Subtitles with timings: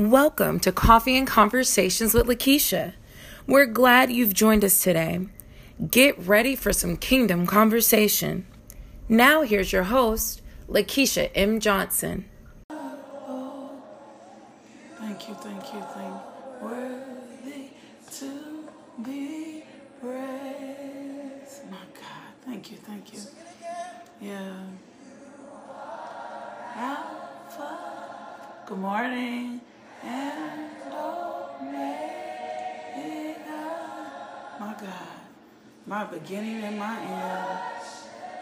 [0.00, 2.94] Welcome to Coffee and Conversations with Lakeisha.
[3.46, 5.26] We're glad you've joined us today.
[5.90, 8.46] Get ready for some kingdom conversation.
[9.10, 10.40] Now, here's your host,
[10.70, 11.60] Lakeisha M.
[11.60, 12.24] Johnson.
[14.98, 16.20] Thank you, thank you, thank you.
[16.62, 17.68] Worthy
[18.12, 18.64] to
[19.04, 19.64] be
[20.00, 21.70] praised.
[21.70, 23.20] My God, thank you, thank you.
[24.22, 24.64] Yeah.
[26.74, 27.78] Alpha.
[28.64, 29.60] Good morning.
[30.02, 30.70] And.
[34.60, 34.92] My God.
[35.86, 37.58] My beginning and my end.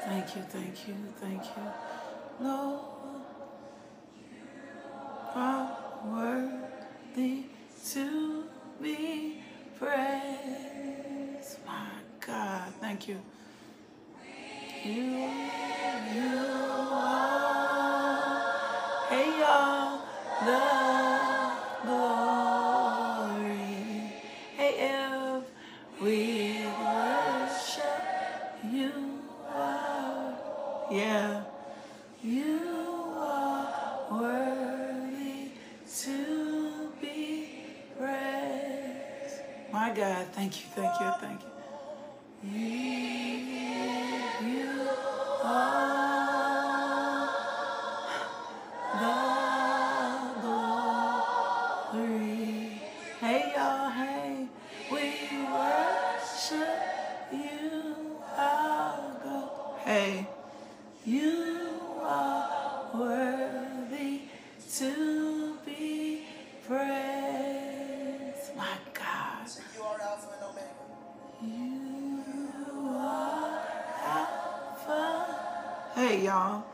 [0.04, 1.62] Thank you, thank you, thank you.
[2.40, 2.80] Lord.
[5.34, 7.44] Are worthy
[7.92, 8.44] to
[8.82, 9.42] be
[9.78, 11.58] praised.
[11.64, 11.88] My
[12.18, 13.20] God, thank you.
[14.84, 15.30] You,
[16.14, 16.67] you
[40.50, 41.48] thank you, thank you, thank you.
[53.20, 54.46] Hey y'all, hey,
[54.92, 55.04] we
[55.52, 56.68] worship
[57.32, 59.50] you, God.
[59.84, 60.26] Hey,
[61.04, 61.70] you
[62.02, 64.22] are worthy
[64.76, 66.24] to be
[66.66, 68.56] praised.
[68.56, 69.48] My God.
[76.18, 76.64] Y'all.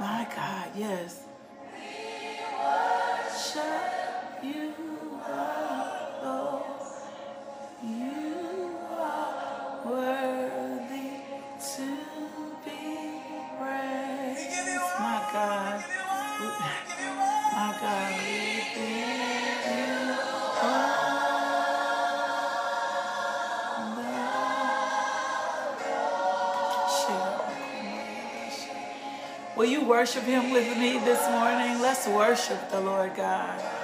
[0.00, 1.23] My God, yes.
[29.94, 31.80] Worship him with me this morning?
[31.80, 33.83] Let's worship the Lord God.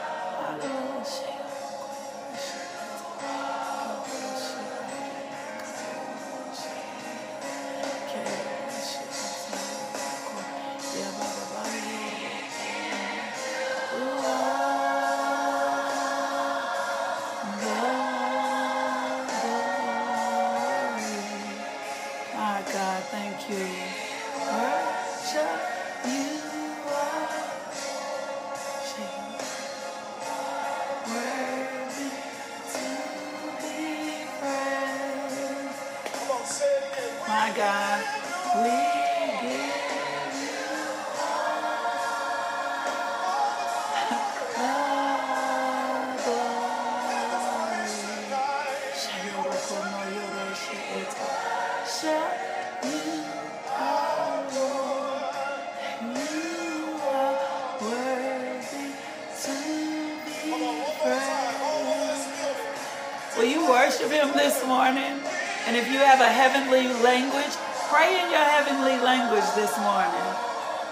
[64.00, 65.20] Worship Him this morning?
[65.66, 67.54] And if you have a heavenly language,
[67.92, 70.26] pray in your heavenly language this morning.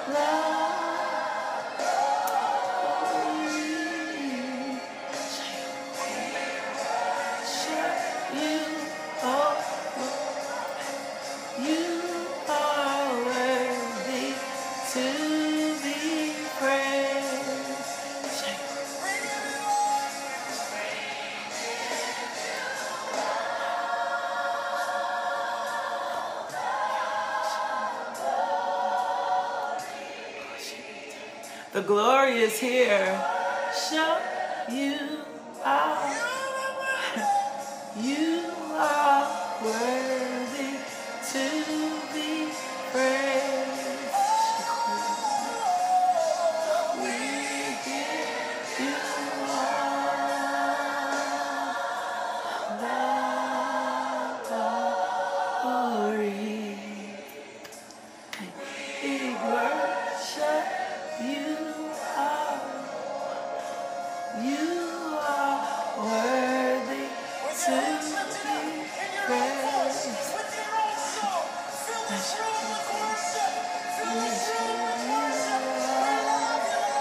[0.09, 0.48] You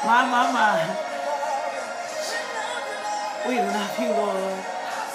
[0.07, 1.12] My, my, my.
[3.45, 4.63] We love you, Lord.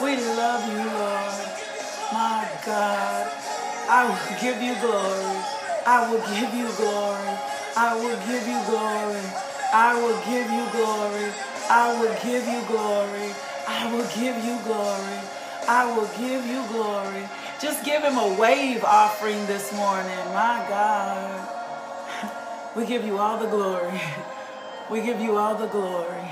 [0.04, 1.48] We love you, Lord.
[2.12, 3.32] My God.
[3.88, 5.40] I will give you glory.
[5.88, 7.32] I will give you glory.
[7.74, 9.24] I will give you glory.
[9.72, 11.32] I will give you glory.
[11.70, 13.32] I will give you glory.
[13.68, 15.20] I will give you glory.
[15.68, 17.24] I will give you glory.
[17.62, 20.20] Just give him a wave offering this morning.
[20.34, 21.48] My God.
[22.76, 24.00] We give you all the glory.
[24.90, 26.30] We give you all the glory.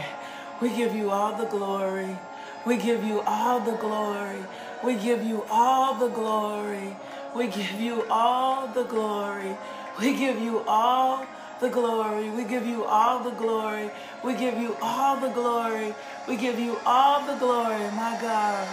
[0.61, 2.19] We give you all the glory.
[2.67, 4.44] We give you all the glory.
[4.85, 6.97] We give you all the glory.
[7.35, 9.56] We give you all the glory.
[9.99, 11.26] We give you all
[11.61, 12.31] the glory.
[12.31, 13.91] We give you all the glory.
[14.25, 15.94] We give you all the glory.
[16.29, 18.69] We give you all the glory, my God.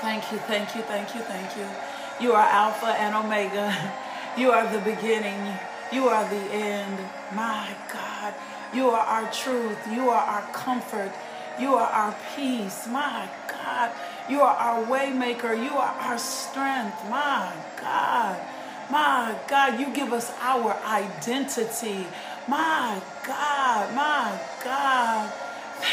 [0.00, 1.66] Thank you, thank you, thank you, thank you.
[2.20, 3.74] You are Alpha and Omega.
[4.34, 5.58] You are the beginning.
[5.92, 6.98] You are the end.
[7.34, 8.32] My God.
[8.74, 9.78] You are our truth.
[9.90, 11.12] You are our comfort.
[11.60, 12.86] You are our peace.
[12.86, 13.90] My God.
[14.28, 15.56] You are our waymaker.
[15.56, 16.96] You are our strength.
[17.10, 18.38] My God.
[18.90, 22.06] My God, you give us our identity.
[22.48, 23.94] My God.
[23.94, 25.32] My God.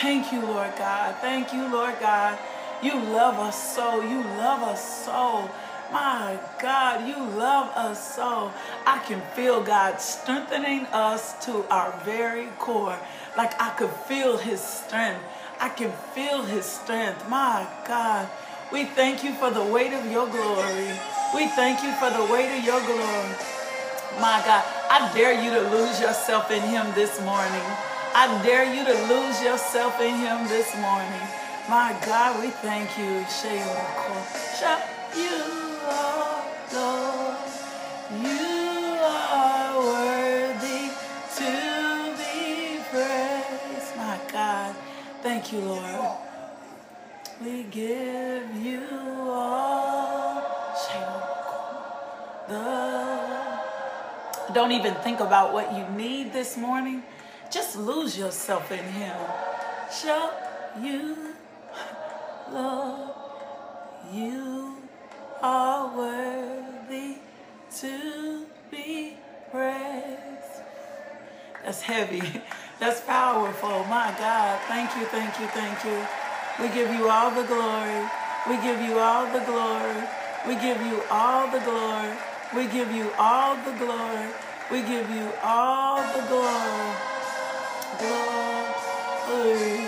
[0.02, 1.16] Thank you, Lord God.
[1.22, 2.38] Thank you, Lord God.
[2.82, 4.02] You love us so.
[4.02, 5.50] You love us so.
[5.92, 8.52] My God, you love us so.
[8.86, 12.98] I can feel God strengthening us to our very core.
[13.36, 15.22] Like I could feel his strength.
[15.60, 17.28] I can feel his strength.
[17.28, 18.30] My God,
[18.72, 20.94] we thank you for the weight of your glory.
[21.34, 23.34] We thank you for the weight of your glory.
[24.22, 27.66] My God, I dare you to lose yourself in him this morning.
[28.14, 31.22] I dare you to lose yourself in him this morning.
[31.70, 33.26] My God, we thank you.
[33.26, 35.00] Shayoko.
[35.16, 35.59] You
[45.40, 46.18] thank you, Lord.
[47.42, 48.84] We give you
[49.32, 50.44] all
[52.50, 52.90] the.
[54.54, 57.04] Don't even think about what you need this morning.
[57.50, 59.16] Just lose yourself in Him.
[60.02, 60.32] Show
[60.82, 61.16] you,
[62.52, 63.12] Lord,
[64.12, 64.76] you
[65.42, 67.16] are worthy
[67.78, 69.16] to be
[69.52, 70.64] praised.
[71.64, 72.42] That's heavy.
[72.80, 73.86] That's powerful.
[73.86, 74.62] My God.
[74.70, 76.00] Thank you, thank you, thank you.
[76.62, 78.06] We give you all the glory.
[78.50, 80.04] We give you all the glory.
[80.48, 82.14] We give you all the glory.
[82.56, 84.30] We give you all the glory.
[84.72, 86.96] We give you all the glory.
[88.00, 89.80] Glory.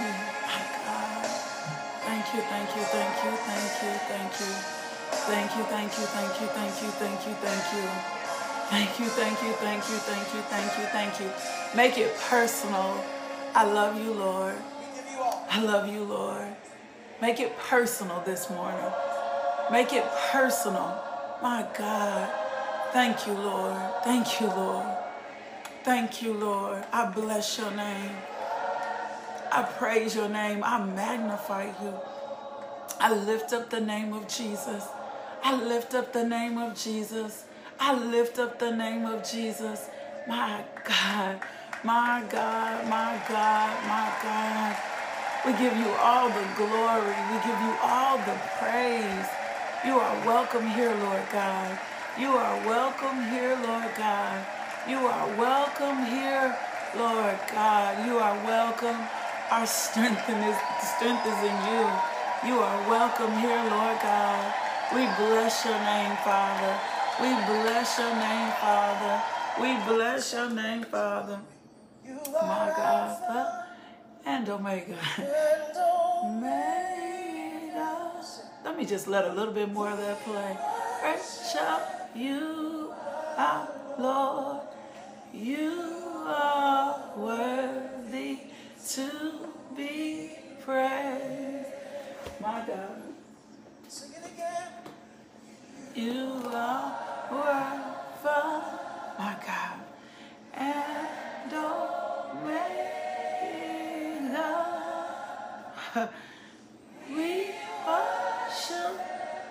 [0.48, 1.28] My God.
[2.06, 4.54] Thank you, thank you, thank you, thank you, thank you.
[5.12, 8.21] Thank you, thank you, thank you, thank you, thank you, thank you.
[8.72, 11.30] Thank you, thank you, thank you, thank you, thank you, thank you.
[11.76, 13.04] Make it personal.
[13.54, 14.56] I love you, Lord.
[15.50, 16.48] I love you, Lord.
[17.22, 18.90] Make it personal this morning.
[19.74, 21.04] Make it personal.
[21.44, 22.32] My God.
[22.94, 23.78] Thank you, Lord.
[24.06, 24.88] Thank you, Lord.
[25.84, 26.86] Thank you, Lord.
[26.94, 28.16] I bless your name.
[29.52, 30.64] I praise your name.
[30.64, 31.94] I magnify you.
[33.02, 34.88] I lift up the name of Jesus.
[35.44, 37.44] I lift up the name of Jesus.
[37.84, 39.90] I lift up the name of Jesus.
[40.28, 41.42] My God,
[41.84, 44.78] my God, my God, my God.
[45.44, 47.18] We give you all the glory.
[47.34, 49.26] We give you all the praise.
[49.84, 51.80] You are welcome here, Lord God.
[52.20, 54.46] You are welcome here, Lord God.
[54.88, 56.56] You are welcome here,
[56.96, 58.06] Lord God.
[58.06, 59.02] You are welcome.
[59.50, 61.84] Our strength, this, strength is in you.
[62.46, 64.54] You are welcome here, Lord God.
[64.94, 67.01] We bless your name, Father.
[67.20, 69.22] We bless your name, Father.
[69.60, 71.40] We bless your name, Father.
[72.06, 73.66] You are my God,
[74.26, 74.98] and Omega.
[76.24, 76.62] Omega.
[78.64, 80.58] Let me just let a little bit more of that play.
[81.04, 81.82] Worship
[82.16, 82.94] you,
[83.38, 83.68] our
[84.00, 84.62] Lord.
[85.34, 85.92] You
[86.26, 88.40] are worthy
[88.90, 89.10] to
[89.76, 90.32] be
[90.64, 91.68] praised.
[92.42, 93.04] My God.
[93.88, 94.81] Sing it again.
[95.94, 96.96] You are
[97.30, 98.62] worthy,
[99.20, 99.80] my God,
[100.54, 102.90] and Omega.
[107.10, 107.52] We
[107.86, 108.96] worship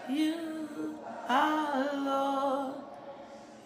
[0.08, 2.74] you, our Lord.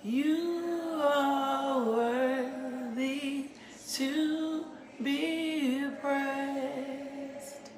[0.03, 3.51] You are worthy
[3.93, 4.67] to
[5.01, 7.71] be praised.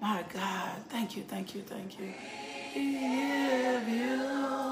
[0.00, 2.14] My God, thank you, thank you, thank you.
[2.74, 4.20] Give you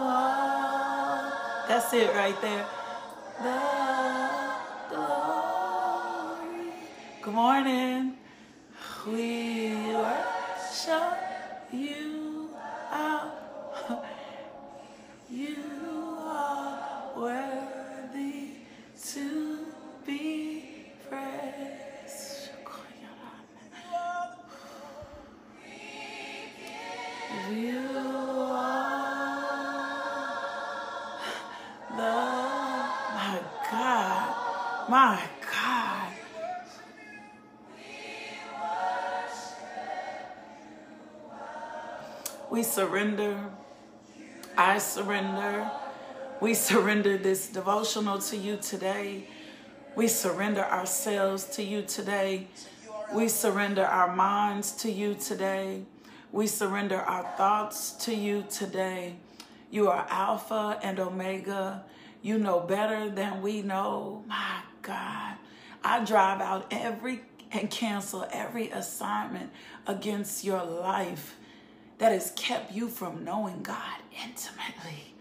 [0.03, 1.33] all.
[1.69, 2.67] That's it right there.
[3.41, 3.61] The
[4.91, 6.73] glory.
[7.23, 8.15] Good morning.
[9.07, 11.19] We worship
[11.73, 12.51] you
[12.91, 13.35] out.
[13.89, 14.05] Oh,
[15.31, 15.59] you
[16.25, 18.49] are worthy
[19.13, 19.59] to
[20.05, 20.42] be
[42.73, 43.39] surrender.
[44.57, 45.71] I surrender.
[46.41, 49.29] We surrender this devotional to you today.
[49.95, 52.47] We surrender ourselves to you today.
[53.13, 55.83] We surrender our minds to you today.
[56.33, 59.17] We surrender our thoughts to you today.
[59.71, 61.85] You are Alpha and Omega.
[62.23, 64.25] You know better than we know.
[64.27, 65.37] My God.
[65.85, 69.51] I drive out every and cancel every assignment
[69.87, 71.37] against your life
[72.03, 75.15] that has kept you from knowing God intimately.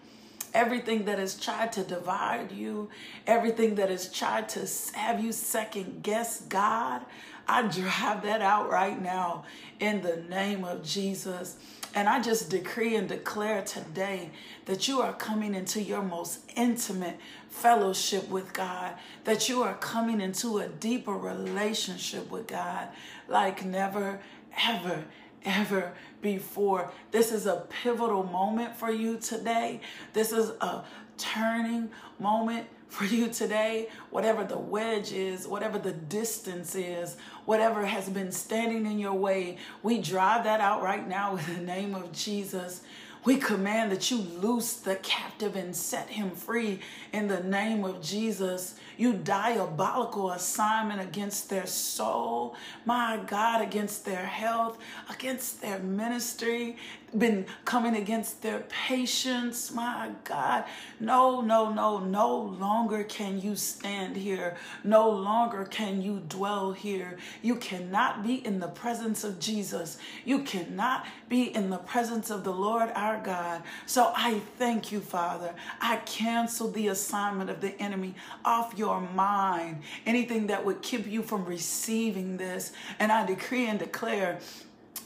[0.51, 2.89] Everything that has tried to divide you,
[3.27, 7.03] everything that has tried to have you second guess God,
[7.47, 9.45] I drive that out right now
[9.79, 11.55] in the name of Jesus.
[11.93, 14.31] And I just decree and declare today
[14.65, 17.19] that you are coming into your most intimate
[17.49, 18.95] fellowship with God,
[19.25, 22.87] that you are coming into a deeper relationship with God
[23.27, 24.19] like never,
[24.67, 25.05] ever,
[25.45, 26.91] ever before.
[27.11, 29.81] This is a pivotal moment for you today.
[30.13, 30.83] This is a
[31.17, 33.89] turning moment for you today.
[34.09, 39.57] Whatever the wedge is, whatever the distance is, whatever has been standing in your way,
[39.81, 42.81] we drive that out right now in the name of Jesus.
[43.23, 46.79] We command that you loose the captive and set him free
[47.13, 48.75] in the name of Jesus.
[49.01, 52.55] You diabolical assignment against their soul,
[52.85, 54.77] my God, against their health,
[55.09, 56.77] against their ministry,
[57.17, 60.65] been coming against their patience, my God.
[60.99, 64.55] No, no, no, no longer can you stand here.
[64.83, 67.17] No longer can you dwell here.
[67.41, 69.97] You cannot be in the presence of Jesus.
[70.23, 73.63] You cannot be in the presence of the Lord our God.
[73.85, 75.53] So I thank you, Father.
[75.81, 78.15] I cancel the assignment of the enemy
[78.45, 82.73] off your mind, anything that would keep you from receiving this.
[82.99, 84.39] And I decree and declare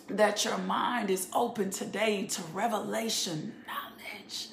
[0.08, 4.48] that your mind is open today to revelation knowledge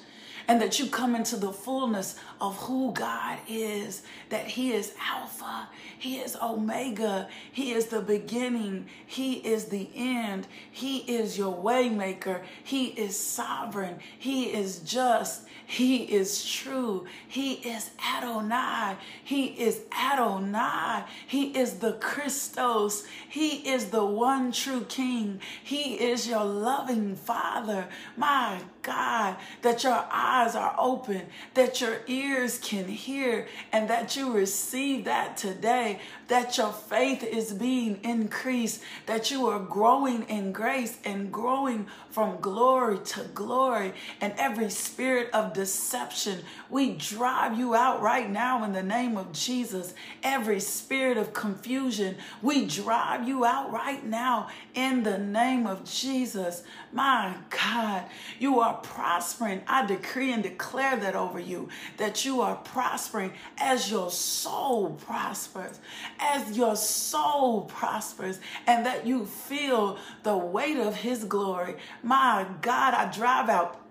[0.47, 5.69] and that you come into the fullness of who God is, that He is Alpha,
[5.97, 12.41] He is Omega, He is the beginning, He is the end, He is your waymaker,
[12.63, 21.03] He is sovereign, He is just, He is true, He is Adonai, He is Adonai,
[21.27, 27.87] He is the Christos, He is the one true King, He is your loving Father.
[28.17, 31.23] My God, that your eyes are open,
[31.55, 37.53] that your ears can hear, and that you receive that today, that your faith is
[37.53, 44.33] being increased, that you are growing in grace and growing from glory to glory, and
[44.37, 49.93] every spirit of deception, we drive you out right now in the name of Jesus.
[50.21, 56.63] Every spirit of confusion, we drive you out right now in the name of Jesus.
[56.93, 58.03] My God,
[58.37, 59.63] you are prospering.
[59.65, 65.79] I decree and declare that over you that you are prospering as your soul prospers,
[66.19, 71.77] as your soul prospers, and that you feel the weight of His glory.
[72.03, 73.82] My God, I drive out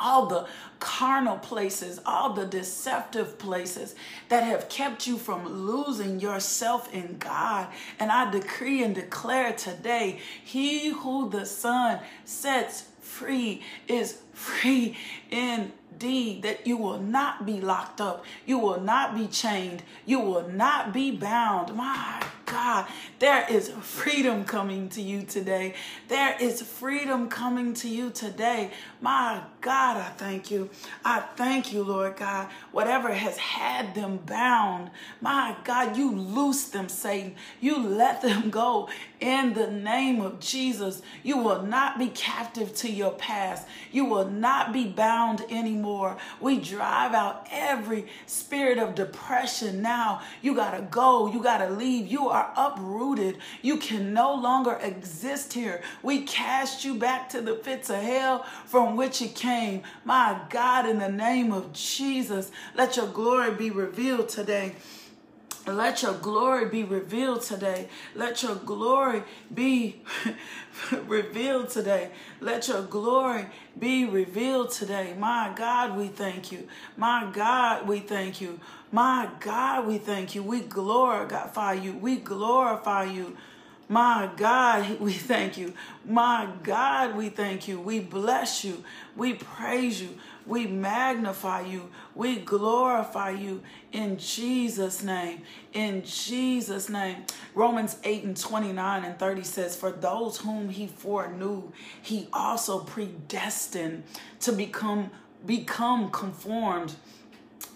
[0.00, 0.46] all the
[0.78, 3.94] carnal places, all the deceptive places
[4.28, 7.68] that have kept you from losing yourself in God.
[7.98, 14.96] And I decree and declare today, he who the Son sets free is free
[15.30, 20.48] indeed, that you will not be locked up, you will not be chained, you will
[20.48, 21.74] not be bound.
[21.74, 22.86] My God,
[23.20, 25.74] there is freedom coming to you today.
[26.08, 28.72] There is freedom coming to you today.
[29.00, 30.68] My God, I thank you.
[31.04, 32.48] I thank you, Lord God.
[32.72, 37.36] Whatever has had them bound, my God, you loose them, Satan.
[37.60, 38.88] You let them go
[39.20, 41.02] in the name of Jesus.
[41.22, 43.68] You will not be captive to your past.
[43.92, 45.19] You will not be bound
[45.50, 46.16] anymore.
[46.40, 50.22] We drive out every spirit of depression now.
[50.42, 51.30] You got to go.
[51.30, 52.06] You got to leave.
[52.06, 53.38] You are uprooted.
[53.62, 55.82] You can no longer exist here.
[56.02, 59.82] We cast you back to the pits of hell from which you came.
[60.04, 64.74] My God, in the name of Jesus, let your glory be revealed today.
[65.66, 67.88] Let your glory be revealed today.
[68.14, 70.02] Let your glory be
[71.06, 72.10] revealed today.
[72.40, 73.46] Let your glory
[73.78, 75.14] be revealed today.
[75.18, 76.66] My God, we thank you.
[76.96, 78.58] My God, we thank you.
[78.90, 80.42] My God, we thank you.
[80.42, 81.92] We glorify you.
[81.92, 83.36] We glorify you.
[83.88, 85.74] My God, we thank you.
[86.06, 87.80] My God, we thank you.
[87.80, 88.82] We bless you.
[89.16, 90.10] We praise you.
[90.50, 91.90] We magnify you.
[92.16, 95.42] We glorify you in Jesus' name.
[95.72, 97.24] In Jesus' name.
[97.54, 101.70] Romans 8 and 29 and 30 says, For those whom he foreknew,
[102.02, 104.02] he also predestined
[104.40, 105.12] to become
[105.46, 106.96] become conformed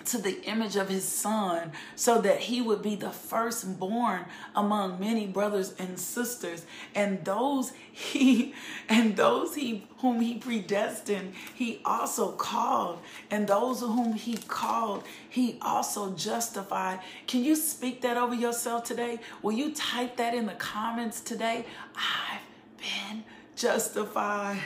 [0.07, 5.27] to the image of his son so that he would be the firstborn among many
[5.27, 6.65] brothers and sisters.
[6.95, 8.55] And those he
[8.89, 13.01] and those he whom he predestined he also called.
[13.31, 17.01] And those whom he called he also justified.
[17.27, 19.21] Can you speak that over yourself today?
[19.43, 21.67] Will you type that in the comments today?
[21.95, 22.41] I've
[22.79, 23.25] been
[23.57, 24.59] justified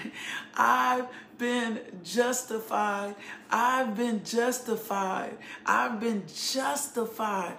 [0.55, 1.07] i've
[1.39, 3.15] been justified.
[3.51, 5.39] I've been justified.
[5.65, 7.57] I've been justified.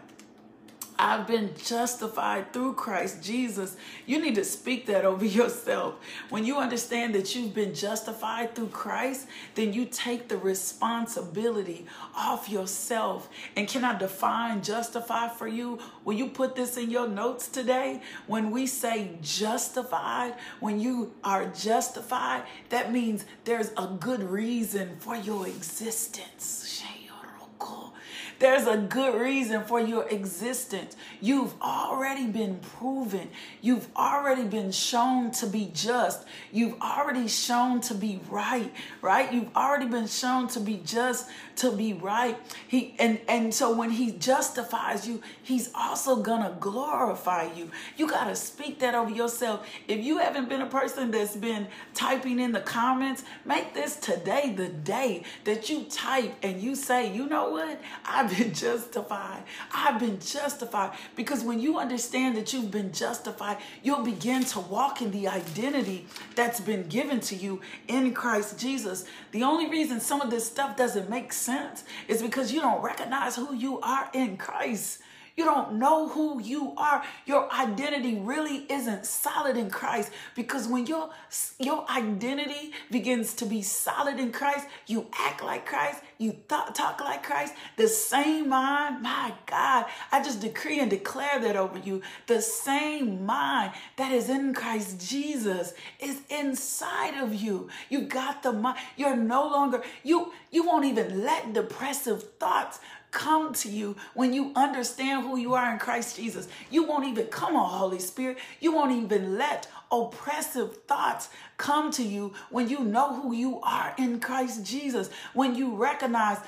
[1.01, 3.77] I've been justified through Christ Jesus.
[4.06, 5.96] You need to speak that over yourself.
[6.29, 12.50] When you understand that you've been justified through Christ, then you take the responsibility off
[12.50, 13.29] yourself.
[13.56, 15.79] And can I define justify for you?
[16.03, 18.01] Will you put this in your notes today?
[18.27, 25.15] When we say justified, when you are justified, that means there's a good reason for
[25.15, 26.65] your existence.
[28.39, 30.96] There's a good reason for your existence.
[31.19, 33.29] You've already been proven.
[33.62, 36.25] You've already been shown to be just.
[36.53, 39.31] You've already shown to be right, right?
[39.34, 42.38] You've already been shown to be just, to be right.
[42.65, 47.69] He and and so when he justifies you, he's also going to glorify you.
[47.98, 49.67] You got to speak that over yourself.
[49.89, 54.54] If you haven't been a person that's been typing in the comments, make this today
[54.56, 57.82] the day that you type and you say, "You know what?
[58.06, 59.44] I I've been justified.
[59.74, 60.98] I've been justified.
[61.15, 66.06] Because when you understand that you've been justified, you'll begin to walk in the identity
[66.36, 69.06] that's been given to you in Christ Jesus.
[69.32, 73.36] The only reason some of this stuff doesn't make sense is because you don't recognize
[73.36, 75.00] who you are in Christ.
[75.39, 77.02] You don't know who you are.
[77.25, 81.12] Your identity really isn't solid in Christ because when your
[81.58, 86.99] your identity begins to be solid in Christ, you act like Christ, you th- talk
[86.99, 89.02] like Christ, the same mind.
[89.02, 92.02] My God, I just decree and declare that over you.
[92.28, 97.69] The same mind that is in Christ Jesus is inside of you.
[97.89, 98.78] You got the mind.
[98.97, 104.52] You're no longer you you won't even let depressive thoughts come to you when you
[104.56, 106.48] understand who you are in Christ Jesus.
[106.69, 108.38] You won't even come on, Holy Spirit.
[108.60, 113.93] You won't even let oppressive thoughts come to you when you know who you are
[113.98, 115.10] in Christ Jesus.
[115.34, 116.39] When you recognize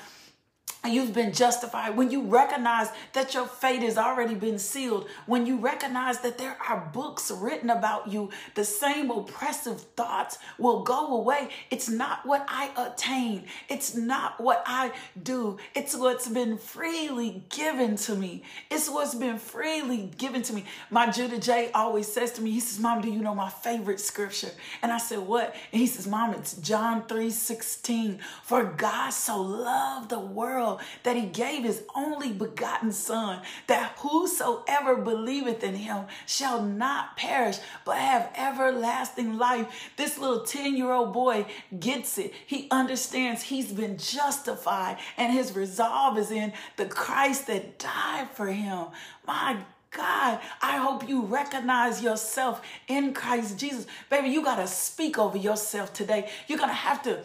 [0.84, 5.06] You've been justified when you recognize that your fate has already been sealed.
[5.26, 10.82] When you recognize that there are books written about you, the same oppressive thoughts will
[10.82, 11.50] go away.
[11.70, 14.90] It's not what I attain, it's not what I
[15.22, 18.42] do, it's what's been freely given to me.
[18.68, 20.64] It's what's been freely given to me.
[20.90, 24.00] My Judah J always says to me, He says, Mom, do you know my favorite
[24.00, 24.50] scripture?
[24.82, 25.54] And I said, What?
[25.72, 28.18] And he says, Mom, it's John 3 16.
[28.42, 30.71] For God so loved the world
[31.02, 37.58] that he gave his only begotten Son, that whosoever believeth in him shall not perish,
[37.84, 39.90] but have everlasting life.
[39.96, 41.46] This little 10 year old boy
[41.78, 42.32] gets it.
[42.46, 48.46] He understands he's been justified, and his resolve is in the Christ that died for
[48.46, 48.86] him.
[49.26, 49.58] My
[49.92, 53.86] God, I hope you recognize yourself in Christ Jesus.
[54.08, 56.30] Baby, you got to speak over yourself today.
[56.48, 57.20] You're going to have to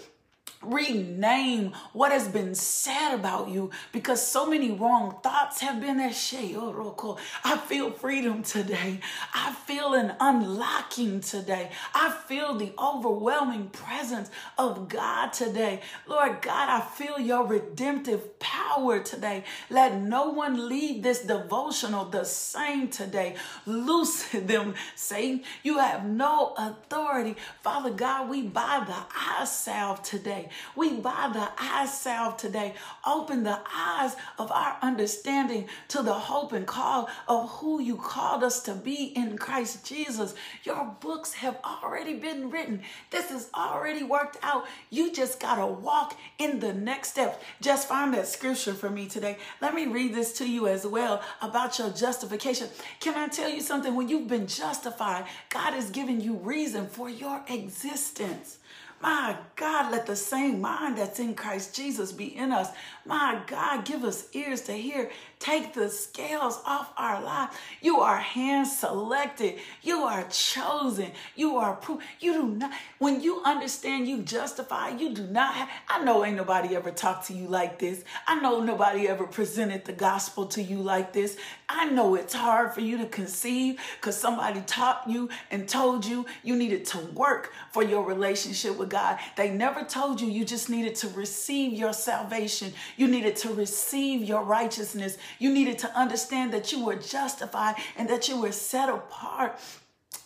[0.62, 6.12] rename what has been said about you because so many wrong thoughts have been there.
[6.58, 9.00] Oh, I feel freedom today.
[9.34, 11.72] I feel an unlocking today.
[11.94, 15.82] I feel the overwhelming presence of God today.
[16.08, 19.44] Lord God, I feel your redemptive power today.
[19.70, 23.36] Let no one leave this devotional the same today.
[23.66, 25.44] Loose them, Satan.
[25.64, 27.36] You have no authority.
[27.62, 32.74] Father God, we buy the eye salve today We, by the eye salve today,
[33.06, 38.44] open the eyes of our understanding to the hope and call of who you called
[38.44, 40.36] us to be in Christ Jesus.
[40.64, 42.82] Your books have already been written.
[43.10, 44.66] This is already worked out.
[44.90, 47.42] You just got to walk in the next step.
[47.62, 49.38] Just find that scripture for me today.
[49.62, 52.70] Let me read this to you as well about your justification.
[53.00, 53.96] Can I tell you something?
[53.96, 58.60] When you've been justified, God has given you reason for your existence.
[59.00, 62.70] My God, let the same mind that's in Christ Jesus be in us.
[63.06, 65.12] My God, give us ears to hear.
[65.40, 67.60] Take the scales off our life.
[67.80, 69.60] You are hand selected.
[69.84, 71.12] You are chosen.
[71.36, 72.04] You are proof.
[72.20, 76.38] You do not, when you understand you justify, you do not have, I know ain't
[76.38, 78.04] nobody ever talked to you like this.
[78.28, 81.38] I know nobody ever presented the gospel to you like this.
[81.70, 86.26] I know it's hard for you to conceive because somebody taught you and told you
[86.44, 89.20] you needed to work for your relationship with God.
[89.36, 92.74] They never told you you just needed to receive your salvation.
[92.96, 95.18] You needed to receive your righteousness.
[95.40, 99.60] You needed to understand that you were justified and that you were set apart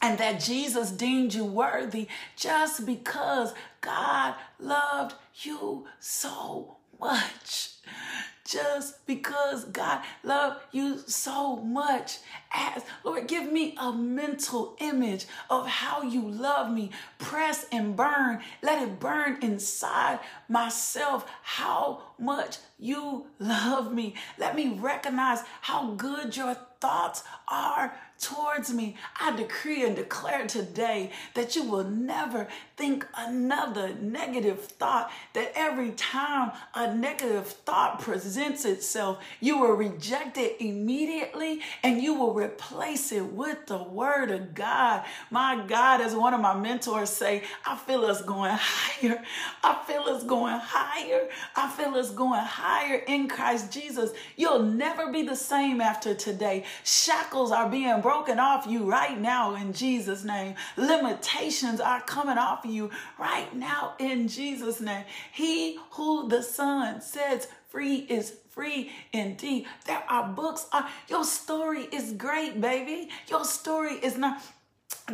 [0.01, 7.71] and that Jesus deemed you worthy just because God loved you so much
[8.51, 12.19] just because God loved you so much.
[12.53, 16.91] As Lord, give me a mental image of how you love me.
[17.17, 18.41] Press and burn.
[18.61, 24.15] Let it burn inside myself how much you love me.
[24.37, 28.95] Let me recognize how good your thoughts are towards me.
[29.19, 35.91] I decree and declare today that you will never think another negative thought, that every
[35.91, 43.11] time a negative thought presents itself, you will reject it immediately and you will replace
[43.11, 45.03] it with the word of God.
[45.31, 49.21] My God, as one of my mentors say, I feel us going higher.
[49.63, 51.27] I feel us going higher.
[51.55, 54.11] I feel us going higher in Christ Jesus.
[54.37, 56.65] You'll never be the same after today.
[56.83, 60.53] Shackles are being broken off you right now in Jesus' name.
[60.77, 65.05] Limitations are coming off you right now in Jesus' name.
[65.31, 69.65] He who the Son sets free is free indeed.
[69.85, 70.67] There are books.
[70.73, 73.09] Are, your story is great, baby.
[73.29, 74.43] Your story is not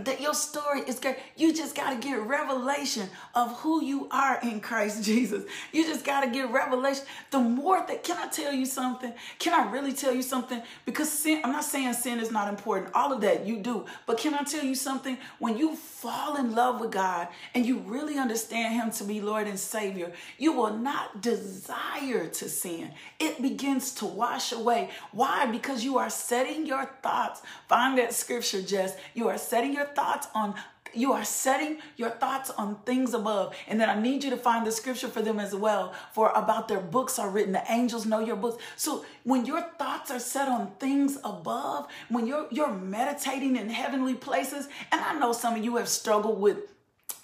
[0.06, 1.18] that your story is great.
[1.36, 5.44] You just got to get revelation of who you are in Christ Jesus.
[5.72, 7.06] You just got to get revelation.
[7.32, 9.14] The more that, can I tell you something?
[9.40, 10.62] Can I really tell you something?
[10.86, 12.94] Because sin, I'm not saying sin is not important.
[12.94, 13.86] All of that you do.
[14.06, 15.18] But can I tell you something?
[15.40, 19.48] When you fall in love with God and you really understand Him to be Lord
[19.48, 22.92] and Savior, you will not desire to sin.
[23.20, 24.90] It begins to wash away.
[25.12, 25.46] Why?
[25.48, 27.42] Because you are setting your thoughts.
[27.68, 28.96] Find that scripture, Jess.
[29.14, 30.56] You are setting your thoughts on
[30.94, 33.56] you are setting your thoughts on things above.
[33.68, 35.94] And then I need you to find the scripture for them as well.
[36.14, 37.54] For about their books are written.
[37.54, 38.64] The angels know your books.
[38.76, 44.16] So when your thoughts are set on things above, when you're you're meditating in heavenly
[44.16, 46.58] places, and I know some of you have struggled with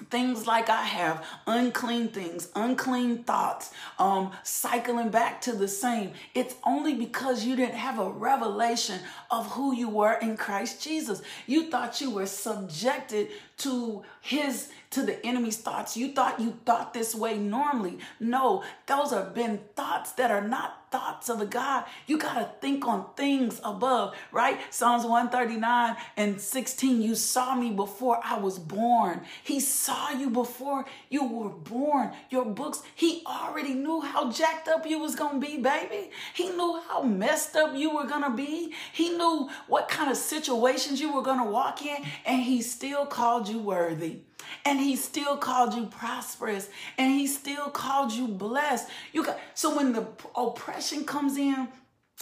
[0.10, 6.12] things like I have, unclean things, unclean thoughts, um, cycling back to the same.
[6.34, 9.00] It's only because you didn't have a revelation
[9.32, 11.22] of who you were in Christ Jesus.
[11.48, 15.98] You thought you were subjected to his to the enemy's thoughts.
[15.98, 17.98] You thought you thought this way normally.
[18.20, 21.86] No, those have been thoughts that are not thoughts of a God.
[22.06, 24.60] You got to think on things above, right?
[24.70, 27.02] Psalms 139 and 16.
[27.02, 29.22] You saw me before I was born.
[29.44, 32.12] He saw you before you were born.
[32.30, 36.12] Your books, he already knew how jacked up you was going to be, baby.
[36.36, 38.72] He knew how messed up you were going to be.
[38.92, 43.08] He knew what kind of situations you were going to walk in, and he still
[43.08, 44.20] called you worthy
[44.66, 49.76] and he still called you prosperous and he still called you blessed you got so
[49.76, 51.68] when the oppression comes in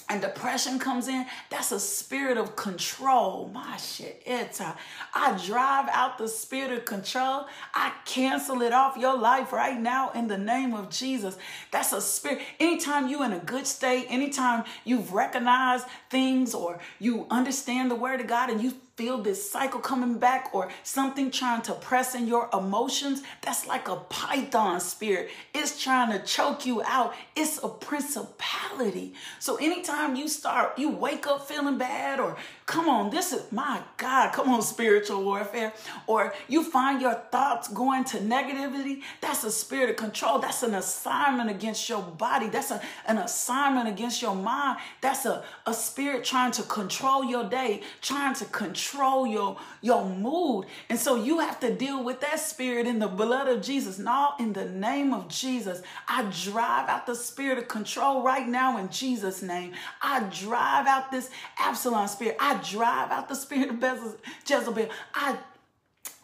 [0.10, 3.50] and depression comes in, that's a spirit of control.
[3.54, 4.76] My shit, it's a,
[5.13, 7.45] I drive out the spirit of control.
[7.74, 11.38] I cancel it off your life right now in the name of Jesus.
[11.71, 12.41] That's a spirit.
[12.60, 18.21] Anytime you in a good state, anytime you've recognized things or you understand the word
[18.21, 22.28] of God and you feel this cycle coming back or something trying to press in
[22.28, 25.30] your emotions, that's like a python spirit.
[25.54, 27.14] It's trying to choke you out.
[27.36, 29.14] It's a principality.
[29.40, 33.82] So anytime you start, you wake up feeling bad or come on, this is my
[33.97, 35.74] God, come on, spiritual warfare,
[36.08, 40.39] or you find your thoughts going to negativity, that's a spirit of control.
[40.39, 42.50] That's an assignment against your body.
[42.50, 44.80] That's a, an assignment against your mind.
[45.02, 50.65] That's a, a spirit trying to control your day, trying to control your, your mood.
[50.89, 54.00] And so you have to deal with that spirit in the blood of Jesus.
[54.00, 58.78] Now, in the name of Jesus, I drive out the spirit of control right now
[58.78, 59.74] in Jesus' name.
[60.02, 62.38] I drive out this Absalom spirit.
[62.39, 64.90] I drive out the spirit of Jezebel.
[65.14, 65.38] I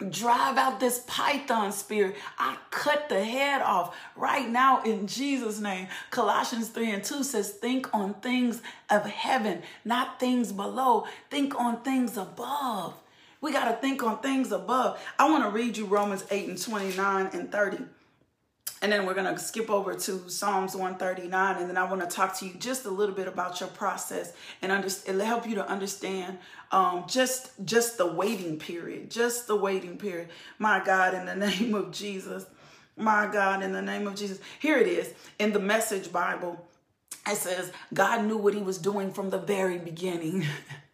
[0.09, 2.15] drive out this python spirit.
[2.37, 5.87] I cut the head off right now in Jesus' name.
[6.11, 11.05] Colossians 3 and 2 says, Think on things of heaven, not things below.
[11.29, 12.93] Think on things above.
[13.41, 14.99] We got to think on things above.
[15.19, 17.77] I want to read you Romans 8 and 29 and 30.
[18.81, 21.57] And then we're going to skip over to Psalms 139.
[21.57, 24.33] And then I want to talk to you just a little bit about your process
[24.61, 26.37] and under, it'll help you to understand
[26.71, 30.29] um, just, just the waiting period, just the waiting period.
[30.59, 32.45] My God, in the name of Jesus.
[32.95, 34.39] My God, in the name of Jesus.
[34.59, 36.63] Here it is in the Message Bible.
[37.27, 40.45] It says, God knew what he was doing from the very beginning.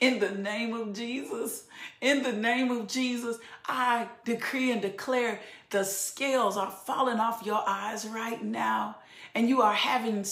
[0.00, 1.64] in the name of Jesus.
[2.00, 3.36] In the name of Jesus,
[3.66, 8.96] I decree and declare the scales are falling off your eyes right now.
[9.34, 10.24] And you are having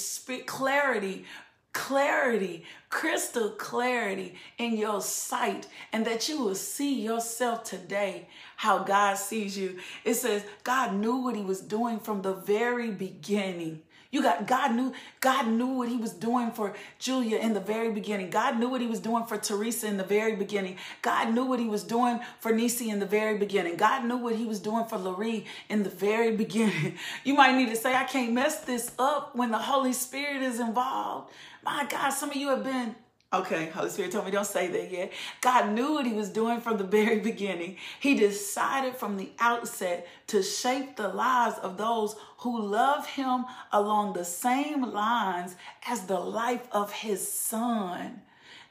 [0.46, 1.24] clarity,
[1.72, 9.16] clarity, crystal clarity in your sight, and that you will see yourself today how God
[9.18, 9.78] sees you.
[10.04, 13.82] It says, God knew what He was doing from the very beginning.
[14.10, 17.92] You got God knew God knew what he was doing for Julia in the very
[17.92, 18.30] beginning.
[18.30, 20.78] God knew what he was doing for Teresa in the very beginning.
[21.02, 23.76] God knew what he was doing for Nisi in the very beginning.
[23.76, 26.96] God knew what he was doing for Larry in the very beginning.
[27.22, 30.58] You might need to say, I can't mess this up when the Holy Spirit is
[30.58, 31.30] involved.
[31.62, 32.94] My God, some of you have been
[33.30, 35.12] Okay, Holy Spirit told me don't say that yet.
[35.42, 37.76] God knew what he was doing from the very beginning.
[38.00, 44.14] He decided from the outset to shape the lives of those who love him along
[44.14, 48.22] the same lines as the life of his son.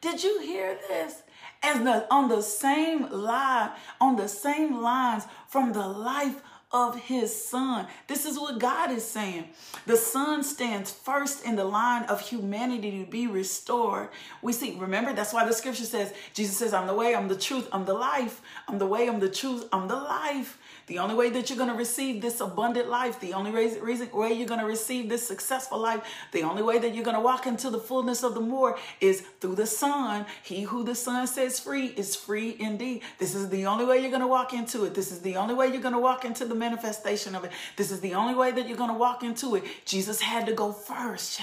[0.02, 1.22] Did you hear this?
[1.62, 7.34] As the on the same line, on the same lines from the life of his
[7.34, 7.88] son.
[8.08, 9.46] This is what God is saying.
[9.86, 14.10] The son stands first in the line of humanity to be restored.
[14.42, 17.38] We see, remember, that's why the scripture says, Jesus says, I'm the way, I'm the
[17.38, 18.42] truth, I'm the life.
[18.68, 20.60] I'm the way, I'm the truth, I'm the life.
[20.88, 24.32] The only way that you're going to receive this abundant life, the only reason, way
[24.32, 27.46] you're going to receive this successful life, the only way that you're going to walk
[27.46, 30.26] into the fullness of the more is through the Son.
[30.44, 33.02] He who the Son says free is free indeed.
[33.18, 34.94] This is the only way you're going to walk into it.
[34.94, 37.52] This is the only way you're going to walk into the manifestation of it.
[37.76, 39.66] This is the only way that you're going to walk into it.
[39.84, 41.42] Jesus had to go first.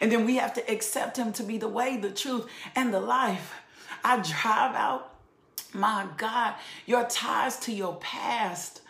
[0.00, 3.00] And then we have to accept him to be the way, the truth, and the
[3.00, 3.54] life.
[4.02, 5.11] I drive out
[5.74, 6.54] my God,
[6.86, 8.82] your ties to your past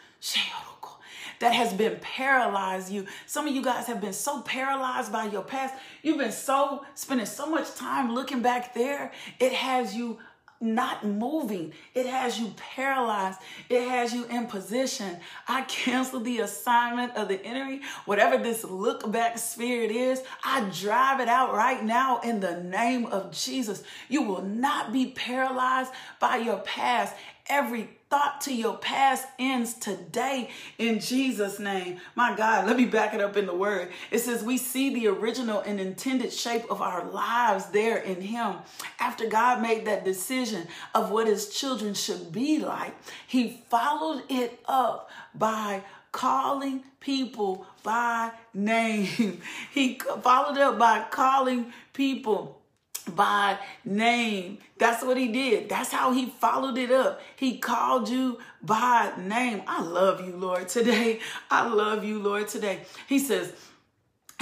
[1.42, 3.04] that has been paralyzed you.
[3.26, 5.74] Some of you guys have been so paralyzed by your past.
[6.02, 9.10] You've been so spending so much time looking back there.
[9.40, 10.18] It has you
[10.62, 11.72] not moving.
[11.94, 13.40] It has you paralyzed.
[13.68, 15.18] It has you in position.
[15.48, 17.82] I cancel the assignment of the enemy.
[18.04, 23.06] Whatever this look back spirit is, I drive it out right now in the name
[23.06, 23.82] of Jesus.
[24.08, 27.14] You will not be paralyzed by your past.
[27.48, 31.98] Every thought to your past ends today in Jesus' name.
[32.14, 33.90] My God, let me back it up in the word.
[34.10, 38.56] It says, We see the original and intended shape of our lives there in Him.
[39.00, 42.94] After God made that decision of what His children should be like,
[43.26, 49.40] He followed it up by calling people by name.
[49.72, 52.61] He followed up by calling people
[53.02, 54.58] by name.
[54.78, 55.68] That's what he did.
[55.68, 57.20] That's how he followed it up.
[57.36, 59.62] He called you by name.
[59.66, 61.20] I love you, Lord, today.
[61.50, 62.80] I love you, Lord, today.
[63.08, 63.52] He says,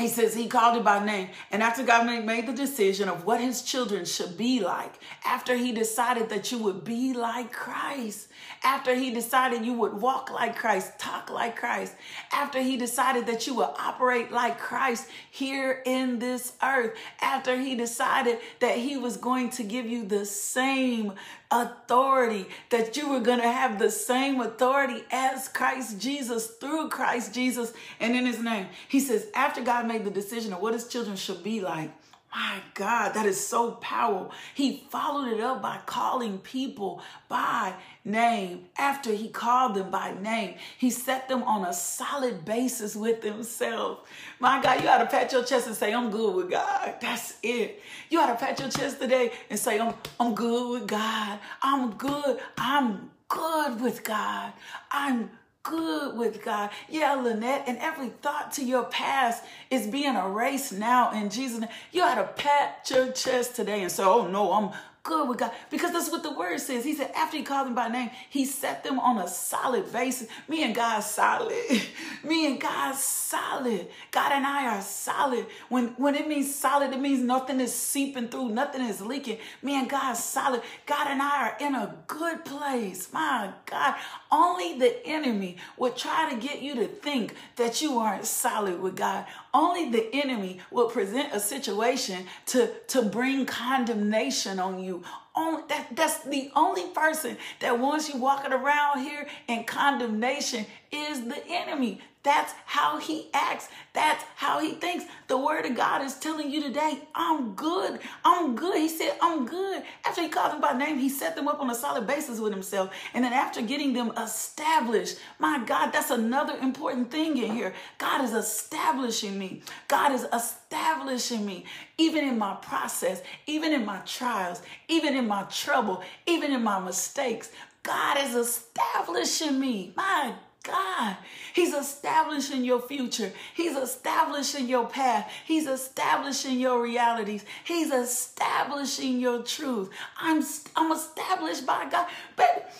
[0.01, 1.29] he says he called it by name.
[1.51, 5.73] And after God made the decision of what his children should be like, after he
[5.73, 8.29] decided that you would be like Christ,
[8.63, 11.95] after he decided you would walk like Christ, talk like Christ,
[12.33, 17.75] after he decided that you would operate like Christ here in this earth, after he
[17.75, 21.15] decided that he was going to give you the same
[21.51, 27.35] authority, that you were going to have the same authority as Christ Jesus through Christ
[27.35, 28.67] Jesus and in his name.
[28.89, 31.91] He says, after God made the decision of what his children should be like,
[32.33, 34.33] my God, that is so powerful.
[34.55, 38.66] He followed it up by calling people by name.
[38.79, 44.09] After he called them by name, he set them on a solid basis with himself.
[44.38, 46.95] My God, you ought to pat your chest and say, I'm good with God.
[47.01, 47.83] That's it.
[48.11, 51.38] You ought to pat your chest today and say, I'm, I'm good with God.
[51.62, 52.38] I'm good.
[52.57, 54.53] I'm good with God.
[54.93, 55.31] I'm
[55.62, 56.70] good with God.
[56.88, 61.70] Yeah, Lynette, and every thought to your past is being erased now in Jesus' name.
[61.92, 64.70] You ought to pat your chest today and say, oh no, I'm
[65.11, 65.53] good with God.
[65.70, 66.85] Because that's what the word says.
[66.85, 70.29] He said, after he called them by name, he set them on a solid basis.
[70.49, 71.53] Me and God solid.
[72.25, 73.88] Me and God solid.
[74.12, 75.46] God and I are solid.
[75.68, 79.38] When, when it means solid, it means nothing is seeping through, nothing is leaking.
[79.62, 80.62] Me and God solid.
[80.87, 83.12] God and I are in a good place.
[83.12, 83.96] My God.
[84.31, 88.96] Only the enemy would try to get you to think that you aren't solid with
[88.96, 89.27] God.
[89.53, 95.03] Only the enemy will present a situation to, to bring condemnation on you.
[95.35, 101.23] Only that, that's the only person that wants you walking around here in condemnation is
[101.27, 102.01] the enemy.
[102.22, 103.68] That's how he acts.
[103.94, 105.06] That's how he thinks.
[105.28, 107.98] The word of God is telling you today, I'm good.
[108.24, 108.76] I'm good.
[108.76, 109.83] He said, I'm good.
[110.04, 112.52] After he called them by name, he set them up on a solid basis with
[112.52, 112.90] himself.
[113.14, 117.72] And then after getting them established, my God, that's another important thing in here.
[117.96, 119.62] God is establishing me.
[119.88, 121.64] God is establishing me,
[121.96, 126.78] even in my process, even in my trials, even in my trouble, even in my
[126.78, 127.50] mistakes.
[127.83, 129.94] God is establishing me.
[129.96, 131.16] My God.
[131.55, 133.33] He's establishing your future.
[133.55, 135.31] He's establishing your path.
[135.46, 137.44] He's establishing your realities.
[137.64, 139.90] He's establishing your truth.
[140.18, 140.44] I'm,
[140.77, 142.09] I'm established by God.
[142.37, 142.73] But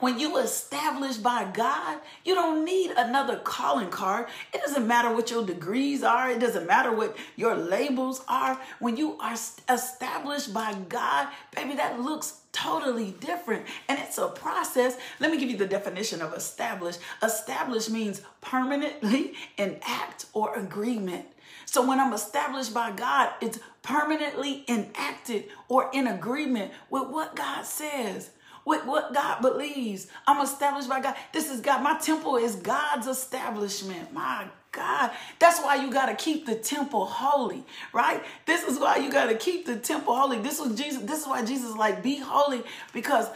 [0.00, 4.26] when you established by God, you don't need another calling card.
[4.52, 6.30] It doesn't matter what your degrees are.
[6.30, 8.60] It doesn't matter what your labels are.
[8.78, 9.36] When you are
[9.68, 15.50] established by God, baby, that looks totally different and it's a process let me give
[15.50, 21.26] you the definition of established established means permanently enact or agreement
[21.66, 27.62] so when i'm established by god it's permanently enacted or in agreement with what god
[27.62, 28.30] says
[28.66, 30.08] with what God believes.
[30.26, 31.14] I'm established by God.
[31.32, 31.82] This is God.
[31.82, 34.12] My temple is God's establishment.
[34.12, 35.12] My God.
[35.38, 38.22] That's why you got to keep the temple holy, right?
[38.44, 40.40] This is why you got to keep the temple holy.
[40.40, 41.02] This was Jesus.
[41.02, 43.28] This is why Jesus like, be holy because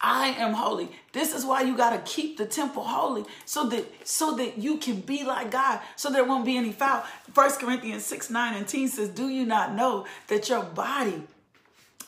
[0.00, 0.90] I am holy.
[1.12, 4.78] This is why you got to keep the temple holy so that so that you
[4.78, 7.04] can be like God, so there won't be any foul.
[7.32, 11.22] First Corinthians 6, 9, and 10 says, Do you not know that your body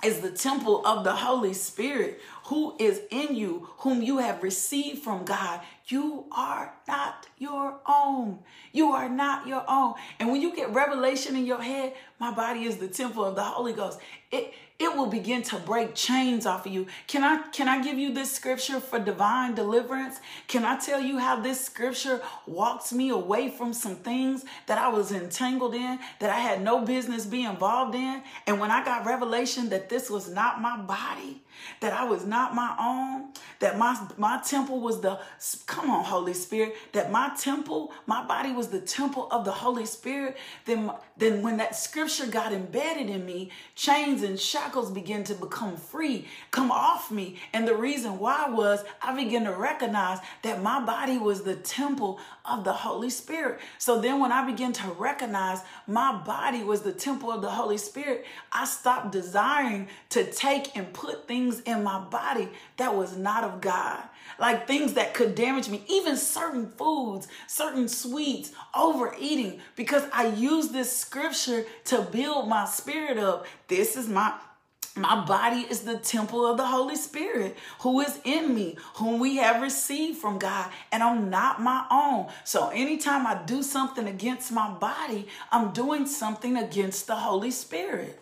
[0.05, 5.03] is the temple of the Holy Spirit who is in you, whom you have received
[5.03, 5.61] from God.
[5.87, 8.41] You are not your own.
[8.73, 9.95] You are not your own.
[10.19, 13.43] And when you get revelation in your head, my body is the temple of the
[13.43, 13.99] Holy Ghost.
[14.31, 16.87] It it will begin to break chains off of you.
[17.07, 20.19] Can I can I give you this scripture for divine deliverance?
[20.49, 24.89] Can I tell you how this scripture walks me away from some things that I
[24.89, 28.23] was entangled in, that I had no business being involved in?
[28.49, 31.43] And when I got revelation that this was not my body,
[31.81, 35.21] that I was not my own, that my my temple was the
[35.67, 39.87] come on Holy Spirit, that my temple, my body was the temple of the Holy
[39.87, 44.39] Spirit, then then when that scripture got embedded in me, chains and
[44.75, 47.37] shackles began to become free, come off me.
[47.53, 52.19] And the reason why was I began to recognize that my body was the temple
[52.45, 53.61] of the Holy Spirit.
[53.79, 57.79] So then when I began to recognize my body was the temple of the Holy
[57.79, 63.45] Spirit, I stopped desiring to take and put things in my body that was not
[63.45, 64.03] of God
[64.39, 70.69] like things that could damage me, even certain foods, certain sweets, overeating, because I use
[70.69, 73.47] this scripture to build my spirit up.
[73.69, 74.35] This is my
[74.97, 79.37] my body is the temple of the Holy Spirit who is in me, whom we
[79.37, 82.29] have received from God, and I'm not my own.
[82.45, 88.21] So anytime I do something against my body, I'm doing something against the Holy Spirit.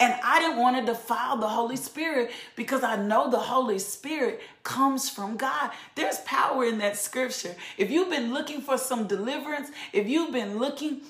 [0.00, 4.40] And I didn't want to defile the Holy Spirit because I know the Holy Spirit
[4.62, 5.72] comes from God.
[5.94, 7.54] There's power in that scripture.
[7.76, 11.02] If you've been looking for some deliverance, if you've been looking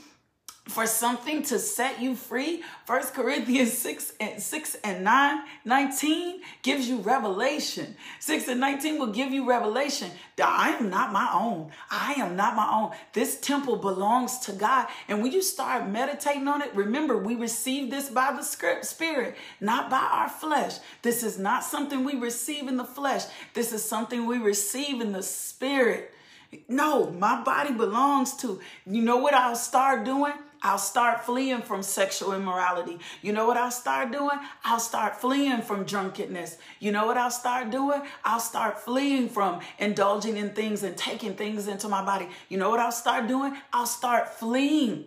[0.66, 2.62] for something to set you free.
[2.86, 7.94] First Corinthians 6 and 6 and 9, 19 gives you revelation.
[8.20, 11.70] 6 and 19 will give you revelation that I am not my own.
[11.90, 12.92] I am not my own.
[13.12, 14.88] This temple belongs to God.
[15.06, 19.36] And when you start meditating on it, remember we receive this by the script spirit,
[19.60, 20.78] not by our flesh.
[21.02, 23.24] This is not something we receive in the flesh.
[23.52, 26.12] This is something we receive in the spirit.
[26.68, 28.60] No, my body belongs to.
[28.86, 30.32] You know what I'll start doing?
[30.64, 32.98] I'll start fleeing from sexual immorality.
[33.20, 34.38] You know what I'll start doing?
[34.64, 36.56] I'll start fleeing from drunkenness.
[36.80, 38.00] You know what I'll start doing?
[38.24, 42.28] I'll start fleeing from indulging in things and taking things into my body.
[42.48, 43.54] You know what I'll start doing?
[43.74, 45.04] I'll start fleeing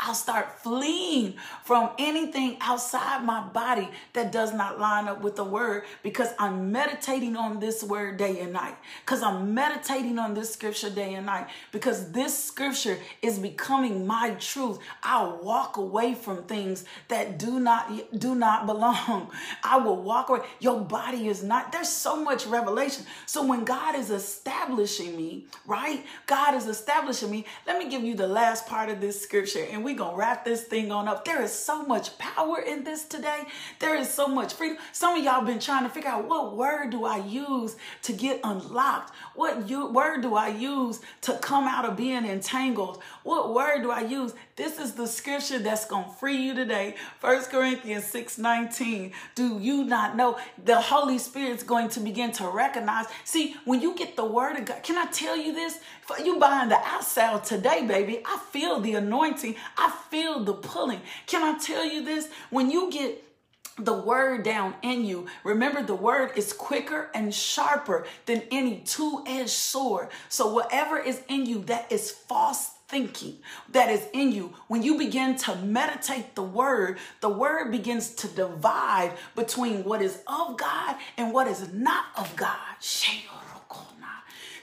[0.00, 5.44] I'll start fleeing from anything outside my body that does not line up with the
[5.44, 8.74] word because I'm meditating on this word day and night.
[9.04, 11.46] Because I'm meditating on this scripture day and night.
[11.70, 14.78] Because this scripture is becoming my truth.
[15.04, 19.30] I'll walk away from things that do not do not belong.
[19.62, 20.40] I will walk away.
[20.58, 23.04] Your body is not, there's so much revelation.
[23.26, 26.04] So when God is establishing me, right?
[26.26, 27.44] God is establishing me.
[27.66, 30.62] Let me give you the last part of this scripture and we gonna wrap this
[30.62, 31.24] thing on up.
[31.24, 33.44] There is so much power in this today.
[33.78, 34.78] There is so much freedom.
[34.92, 38.40] Some of y'all been trying to figure out what word do I use to get
[38.44, 39.14] unlocked?
[39.34, 43.02] What you, word do I use to come out of being entangled?
[43.22, 44.34] What word do I use?
[44.60, 46.96] This is the scripture that's gonna free you today.
[47.18, 49.10] First Corinthians 6 19.
[49.34, 53.06] Do you not know the Holy Spirit's going to begin to recognize?
[53.24, 55.78] See, when you get the word of God, can I tell you this?
[56.02, 59.56] For you buying the outside today, baby, I feel the anointing.
[59.78, 61.00] I feel the pulling.
[61.26, 62.28] Can I tell you this?
[62.50, 63.24] When you get
[63.78, 65.26] the word down in you.
[65.42, 70.08] Remember, the word is quicker and sharper than any two edged sword.
[70.28, 73.38] So, whatever is in you that is false thinking
[73.70, 78.28] that is in you, when you begin to meditate the word, the word begins to
[78.28, 82.58] divide between what is of God and what is not of God.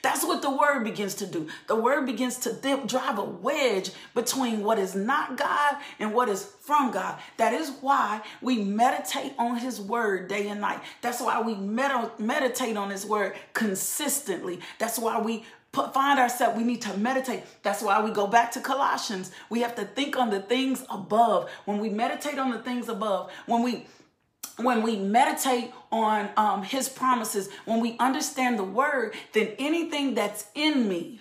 [0.02, 1.48] That's what the word begins to do.
[1.68, 6.30] The word begins to dip, drive a wedge between what is not God and what
[6.30, 7.20] is from God.
[7.38, 10.80] That is why we meditate on his word day and night.
[11.02, 14.60] That's why we med- meditate on his word consistently.
[14.80, 17.44] That's why we put, find ourselves, we need to meditate.
[17.64, 19.32] That's why we go back to Colossians.
[19.50, 21.50] We have to think on the things above.
[21.66, 23.86] When we meditate on the things above, when we
[24.58, 30.46] when we meditate on um, his promises, when we understand the word, then anything that's
[30.56, 31.20] in me,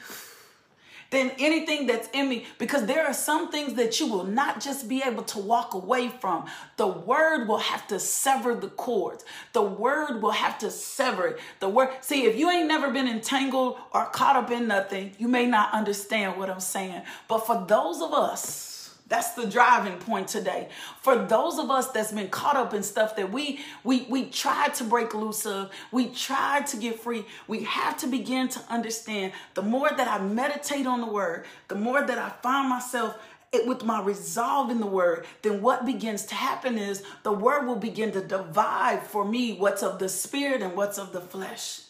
[1.11, 4.89] then anything that's in me, because there are some things that you will not just
[4.89, 6.47] be able to walk away from.
[6.77, 9.25] The word will have to sever the cords.
[9.53, 11.39] The word will have to sever it.
[11.61, 15.29] The word, see, if you ain't never been entangled or caught up in nothing, you
[15.29, 17.03] may not understand what I'm saying.
[17.29, 18.76] But for those of us,
[19.09, 20.69] that's the driving point today.
[21.01, 24.75] For those of us that's been caught up in stuff that we we we tried
[24.75, 27.25] to break loose of, we tried to get free.
[27.47, 31.77] We have to begin to understand the more that I meditate on the word, the
[31.77, 33.17] more that I find myself
[33.65, 37.77] with my resolve in the word, then what begins to happen is the word will
[37.77, 41.86] begin to divide for me what's of the spirit and what's of the flesh.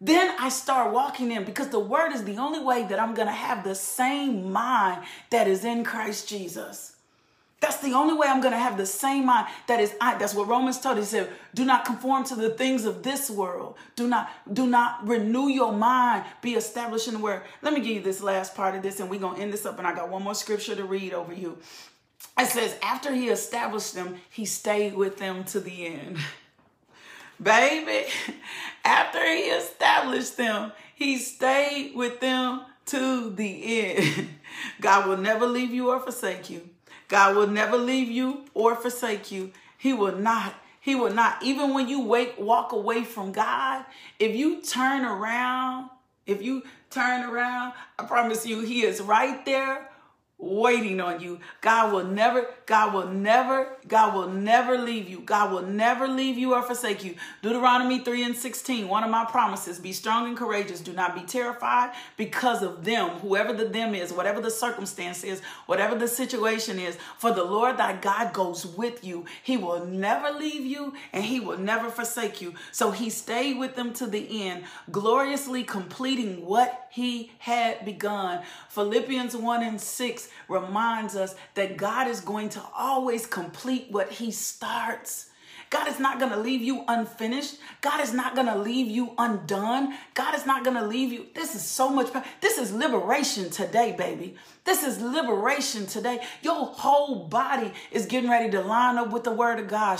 [0.00, 3.26] Then I start walking in because the word is the only way that I'm going
[3.26, 6.94] to have the same mind that is in Christ Jesus.
[7.60, 10.16] That's the only way I'm going to have the same mind that is I.
[10.16, 10.96] That's what Romans told.
[10.96, 13.74] He said, "Do not conform to the things of this world.
[13.96, 16.24] Do not do not renew your mind.
[16.40, 19.10] Be established in the word." Let me give you this last part of this, and
[19.10, 19.76] we're gonna end this up.
[19.78, 21.58] And I got one more scripture to read over you.
[22.38, 26.18] It says, "After he established them, he stayed with them to the end."
[27.42, 28.08] Baby,
[28.84, 34.28] after he established them, he stayed with them to the end.
[34.80, 36.68] God will never leave you or forsake you.
[37.08, 39.52] God will never leave you or forsake you.
[39.76, 40.54] He will not.
[40.80, 41.42] He will not.
[41.42, 43.84] Even when you wake, walk away from God,
[44.18, 45.90] if you turn around,
[46.26, 49.88] if you turn around, I promise you, He is right there
[50.38, 51.40] waiting on you.
[51.60, 55.20] God will never, God will never, God will never leave you.
[55.20, 57.14] God will never leave you or forsake you.
[57.40, 60.80] Deuteronomy 3 and 16, one of my promises, be strong and courageous.
[60.80, 65.40] Do not be terrified because of them, whoever the them is, whatever the circumstance is,
[65.64, 66.98] whatever the situation is.
[67.16, 69.24] For the Lord thy God goes with you.
[69.42, 72.52] He will never leave you and he will never forsake you.
[72.70, 78.42] So he stayed with them to the end, gloriously completing what he had begun.
[78.68, 84.30] Philippians 1 and 6 reminds us that God is going to always complete what he
[84.30, 85.30] starts.
[85.70, 87.56] God is not going to leave you unfinished.
[87.80, 89.94] God is not going to leave you undone.
[90.14, 91.26] God is not going to leave you.
[91.34, 92.08] This is so much.
[92.40, 94.36] This is liberation today, baby.
[94.64, 96.20] This is liberation today.
[96.42, 99.98] Your whole body is getting ready to line up with the word of God.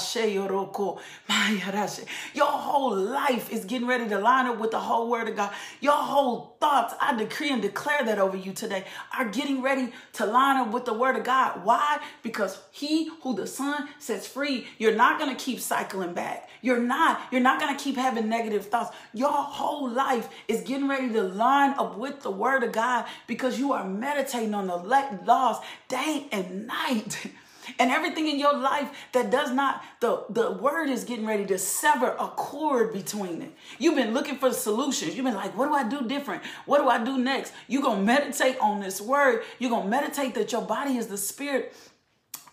[2.35, 5.53] Your whole life is getting ready to line up with the whole word of God.
[5.81, 8.85] Your whole thoughts, I decree and declare that over you today,
[9.17, 11.65] are getting ready to line up with the word of God.
[11.65, 12.01] Why?
[12.23, 16.49] Because he who the son sets free, you're not going to keep cycling back.
[16.63, 17.21] You're not.
[17.31, 18.97] You're not going to keep having negative thoughts.
[19.13, 23.59] Your whole life is getting ready to line up with the word of God because
[23.59, 27.27] you are meditating on the laws day and night.
[27.79, 31.59] And everything in your life that does not, the, the word is getting ready to
[31.59, 33.53] sever a cord between it.
[33.79, 35.15] You've been looking for solutions.
[35.15, 36.43] You've been like, what do I do different?
[36.65, 37.53] What do I do next?
[37.67, 39.43] You're to meditate on this word.
[39.59, 41.75] You're to meditate that your body is the spirit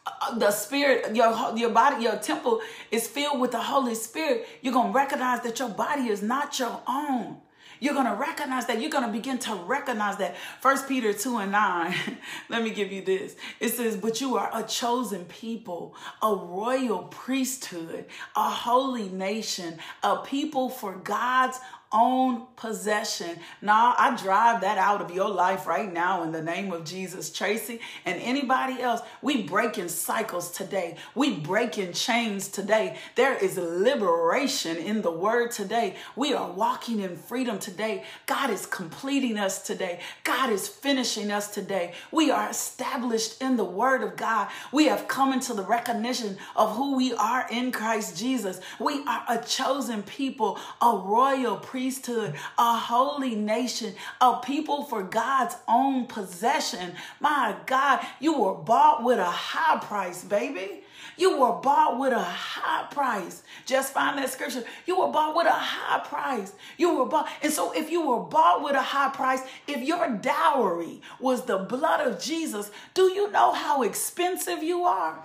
[0.05, 4.73] Uh, the spirit your your body your temple is filled with the holy spirit you're
[4.73, 7.37] going to recognize that your body is not your own
[7.79, 8.81] you're going to recognize that.
[8.81, 10.35] You're going to begin to recognize that.
[10.61, 11.95] First Peter 2 and 9.
[12.49, 13.35] Let me give you this.
[13.59, 20.17] It says, But you are a chosen people, a royal priesthood, a holy nation, a
[20.17, 21.59] people for God's
[21.91, 23.39] own possession.
[23.61, 27.31] Now, I drive that out of your life right now in the name of Jesus.
[27.31, 30.97] Tracy and anybody else, we breaking cycles today.
[31.13, 32.97] We breaking chains today.
[33.15, 35.95] There is liberation in the word today.
[36.15, 38.03] We are walking in freedom today.
[38.25, 39.99] God is completing us today.
[40.23, 41.93] God is finishing us today.
[42.11, 44.49] We are established in the word of God.
[44.71, 48.59] We have come into the recognition of who we are in Christ Jesus.
[48.79, 55.57] We are a chosen people, a royal priesthood, a holy nation, a people for God's
[55.67, 56.93] own possession.
[57.19, 60.83] My God, you were bought with a high price, baby.
[61.17, 63.43] You were bought with a high price.
[63.65, 64.63] Just find that scripture.
[64.85, 66.53] You were bought with a high price.
[66.77, 67.27] You were bought.
[67.41, 71.57] And so, if you were bought with a high price, if your dowry was the
[71.57, 75.21] blood of Jesus, do you know how expensive you are?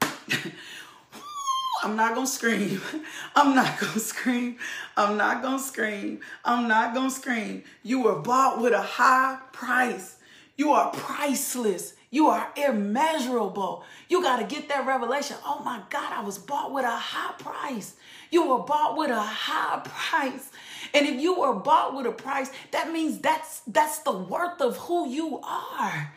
[1.82, 2.80] I'm not gonna scream.
[3.36, 4.56] I'm not gonna scream.
[4.96, 6.20] I'm not gonna scream.
[6.44, 7.64] I'm not gonna scream.
[7.82, 10.16] You were bought with a high price.
[10.56, 11.94] You are priceless.
[12.10, 13.84] You are immeasurable.
[14.08, 15.36] You got to get that revelation.
[15.44, 17.94] Oh my God, I was bought with a high price.
[18.30, 20.50] You were bought with a high price.
[20.94, 24.76] And if you were bought with a price, that means that's that's the worth of
[24.78, 26.14] who you are.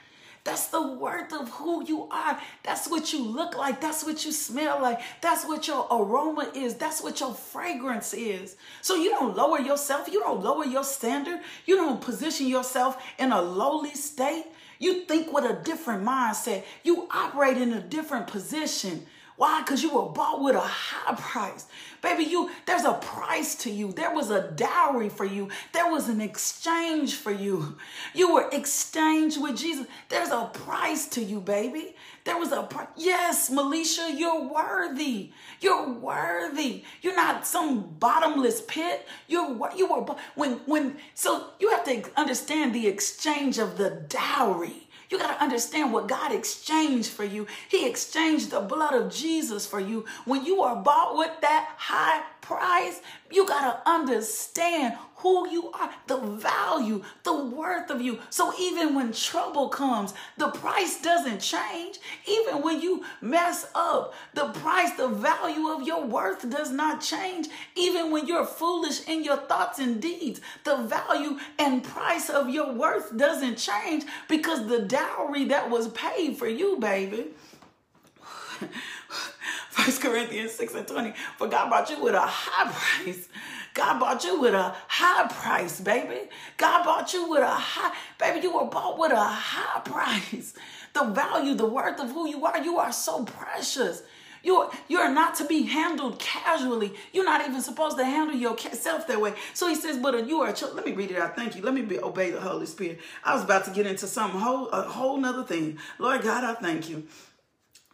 [0.49, 2.39] That's the worth of who you are.
[2.63, 3.79] That's what you look like.
[3.79, 4.99] That's what you smell like.
[5.21, 6.73] That's what your aroma is.
[6.73, 8.55] That's what your fragrance is.
[8.81, 10.07] So you don't lower yourself.
[10.11, 11.41] You don't lower your standard.
[11.67, 14.45] You don't position yourself in a lowly state.
[14.79, 16.63] You think with a different mindset.
[16.83, 19.05] You operate in a different position.
[19.39, 19.61] Why?
[19.61, 21.65] Because you were bought with a high price.
[22.01, 23.93] Baby, you there's a price to you.
[23.93, 25.47] There was a dowry for you.
[25.71, 27.77] There was an exchange for you.
[28.13, 29.87] You were exchanged with Jesus.
[30.09, 31.95] There's a price to you, baby.
[32.25, 32.89] There was a price.
[32.97, 35.31] Yes, Melisha, you're worthy.
[35.61, 36.83] You're worthy.
[37.01, 39.07] You're not some bottomless pit.
[39.29, 40.19] You're what you were bought.
[40.35, 44.88] when when so you have to understand the exchange of the dowry.
[45.09, 47.47] You got to understand what God exchanged for you.
[47.67, 50.05] He exchanged the blood of Jesus for you.
[50.25, 55.89] When you are bought with that high price, you got to understand who you are,
[56.07, 58.19] the value, the worth of you.
[58.29, 61.99] So even when trouble comes, the price doesn't change.
[62.25, 67.47] Even when you mess up, the price, the value of your worth does not change.
[67.75, 72.71] Even when you're foolish in your thoughts and deeds, the value and price of your
[72.71, 77.27] worth doesn't change because the dowry that was paid for you, baby.
[79.79, 81.13] First Corinthians 6 and 20.
[81.37, 83.29] For God bought you with a high price.
[83.73, 86.29] God bought you with a high price, baby.
[86.57, 90.53] God bought you with a high, baby, you were bought with a high price.
[90.93, 94.03] The value, the worth of who you are, you are so precious.
[94.41, 96.93] You're, you're not to be handled casually.
[97.13, 99.33] You're not even supposed to handle yourself that way.
[99.53, 100.53] So he says, but you are.
[100.73, 101.35] Let me read it out.
[101.35, 101.61] Thank you.
[101.61, 102.99] Let me be, obey the Holy Spirit.
[103.23, 105.77] I was about to get into some whole, a whole nother thing.
[105.99, 107.07] Lord God, I thank you.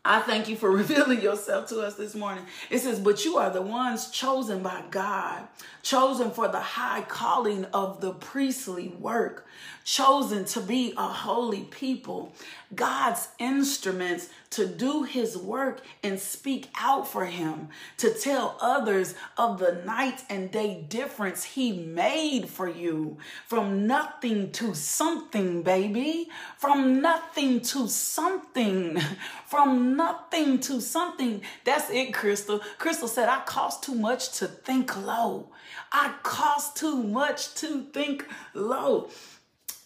[0.08, 2.46] I thank you for revealing yourself to us this morning.
[2.70, 5.48] It says, But you are the ones chosen by God,
[5.82, 9.48] chosen for the high calling of the priestly work,
[9.84, 12.34] chosen to be a holy people,
[12.76, 19.60] God's instruments to do his work and speak out for him, to tell others of
[19.60, 23.18] the night and day difference he made for you.
[23.48, 26.30] From nothing to something, baby.
[26.58, 29.00] From nothing to something.
[29.48, 31.42] From nothing to something.
[31.64, 32.60] That's it, Crystal.
[32.78, 35.50] Crystal said, I cost too much to think low.
[35.92, 39.10] I cost too much to think low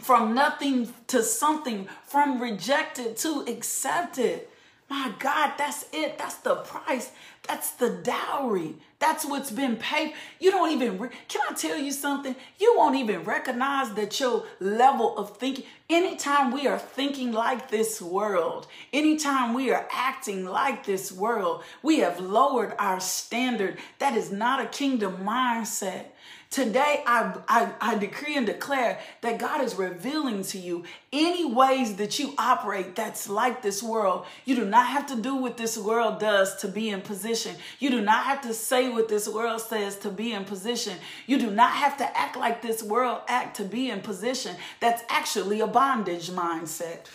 [0.01, 4.47] from nothing to something, from rejected to accepted.
[4.89, 6.17] My God, that's it.
[6.17, 7.11] That's the price.
[7.47, 8.75] That's the dowry.
[8.97, 10.13] That's what's been paid.
[10.39, 12.35] You don't even, re- can I tell you something?
[12.57, 18.01] You won't even recognize that your level of thinking, anytime we are thinking like this
[18.01, 23.77] world, anytime we are acting like this world, we have lowered our standard.
[23.99, 26.05] That is not a kingdom mindset.
[26.51, 30.83] Today, I, I, I decree and declare that God is revealing to you
[31.13, 34.25] any ways that you operate that's like this world.
[34.45, 37.55] You do not have to do what this world does to be in position.
[37.77, 40.97] You do not have to say what this world says to be in position.
[41.27, 44.55] You do not have to act like this world act to be in position.
[44.79, 47.05] That's actually a bondage mindset.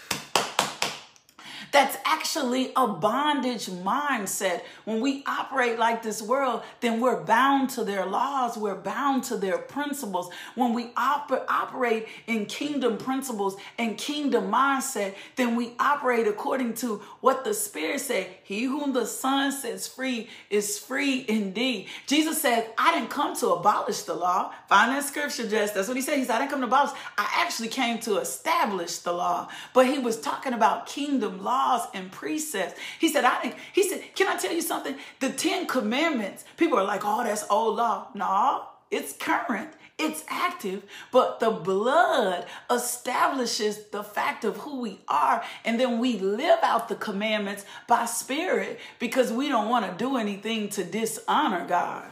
[1.75, 4.63] That's actually a bondage mindset.
[4.85, 9.37] When we operate like this world, then we're bound to their laws, we're bound to
[9.37, 10.31] their principles.
[10.55, 17.03] When we oper- operate in kingdom principles and kingdom mindset, then we operate according to
[17.21, 18.29] what the Spirit said.
[18.45, 21.89] He whom the Son sets free is free indeed.
[22.07, 24.53] Jesus said, I didn't come to abolish the law.
[24.69, 25.73] Find that scripture, Jess.
[25.73, 26.19] That's what he said.
[26.19, 26.93] He said, I didn't come to abolish.
[27.19, 29.49] I actually came to establish the law.
[29.73, 32.79] But he was talking about kingdom law laws and precepts.
[32.99, 34.97] He said, I he said, Can I tell you something?
[35.21, 38.09] The Ten Commandments, people are like, oh, that's old law.
[38.15, 39.71] No, it's current.
[39.97, 45.45] It's active, but the blood establishes the fact of who we are.
[45.65, 50.17] And then we live out the commandments by spirit because we don't want to do
[50.17, 52.09] anything to dishonor God.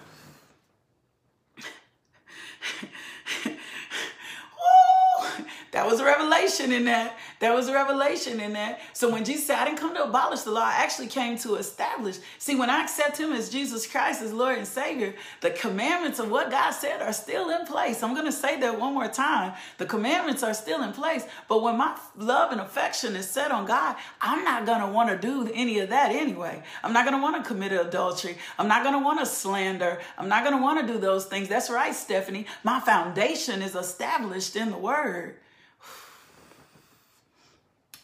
[5.72, 7.16] That was a revelation in that.
[7.42, 8.78] There was a revelation in that.
[8.92, 11.56] So when Jesus said, I didn't come to abolish the law, I actually came to
[11.56, 12.18] establish.
[12.38, 16.30] See, when I accept him as Jesus Christ as Lord and Savior, the commandments of
[16.30, 18.00] what God said are still in place.
[18.00, 19.54] I'm going to say that one more time.
[19.78, 21.26] The commandments are still in place.
[21.48, 25.10] But when my love and affection is set on God, I'm not going to want
[25.10, 26.62] to do any of that anyway.
[26.84, 28.38] I'm not going to want to commit adultery.
[28.56, 30.00] I'm not going to want to slander.
[30.16, 31.48] I'm not going to want to do those things.
[31.48, 32.46] That's right, Stephanie.
[32.62, 35.38] My foundation is established in the word.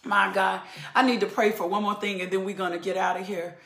[0.09, 0.63] My God,
[0.95, 3.21] I need to pray for one more thing and then we're going to get out
[3.21, 3.59] of here.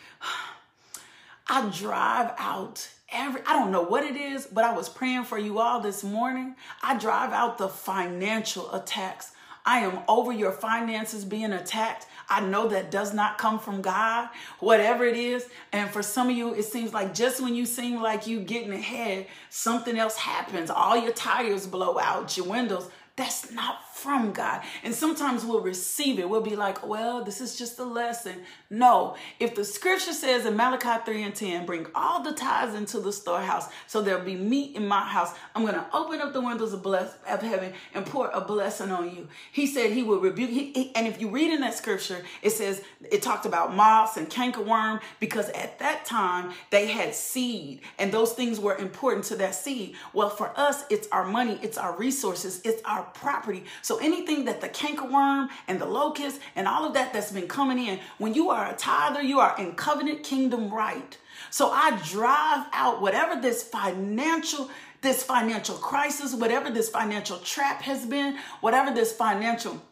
[1.46, 5.38] I drive out every, I don't know what it is, but I was praying for
[5.38, 6.56] you all this morning.
[6.82, 9.30] I drive out the financial attacks.
[9.64, 12.06] I am over your finances being attacked.
[12.28, 14.28] I know that does not come from God,
[14.58, 15.46] whatever it is.
[15.70, 18.72] And for some of you, it seems like just when you seem like you're getting
[18.72, 20.70] ahead, something else happens.
[20.70, 22.90] All your tires blow out, your windows.
[23.14, 24.62] That's not from God.
[24.82, 26.28] And sometimes we'll receive it.
[26.28, 28.36] We'll be like, well, this is just a lesson.
[28.70, 33.00] No, if the scripture says in Malachi 3 and 10, bring all the tithes into
[33.00, 36.40] the storehouse so there'll be meat in my house, I'm going to open up the
[36.40, 39.28] windows of, bless, of heaven and pour a blessing on you.
[39.52, 40.50] He said he will rebuke.
[40.50, 44.16] He, he, and if you read in that scripture, it says it talked about moths
[44.16, 49.36] and cankerworm because at that time they had seed and those things were important to
[49.36, 49.94] that seed.
[50.12, 53.64] Well, for us, it's our money, it's our resources, it's our property.
[53.82, 57.84] So anything that the cankerworm and the locust and all of that that's been coming
[57.84, 61.18] in, when you are a tither, you are in covenant kingdom right.
[61.50, 64.70] So I drive out whatever this financial
[65.02, 69.82] this financial crisis, whatever this financial trap has been, whatever this financial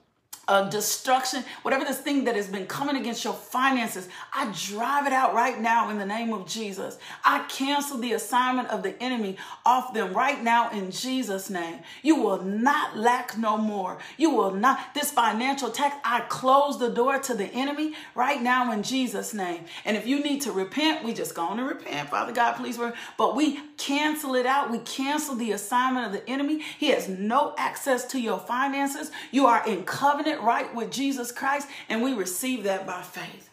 [0.48, 5.12] uh, destruction, whatever this thing that has been coming against your finances, I drive it
[5.12, 6.98] out right now in the name of Jesus.
[7.24, 11.80] I cancel the assignment of the enemy off them right now in Jesus' name.
[12.02, 13.98] You will not lack no more.
[14.16, 18.72] You will not, this financial tax, I close the door to the enemy right now
[18.72, 19.66] in Jesus' name.
[19.84, 22.78] And if you need to repent, we just go on and repent, Father God, please.
[23.16, 24.70] But we cancel it out.
[24.70, 26.62] We cancel the assignment of the enemy.
[26.78, 29.10] He has no access to your finances.
[29.30, 33.50] You are in covenant right with Jesus Christ, and we receive that by faith.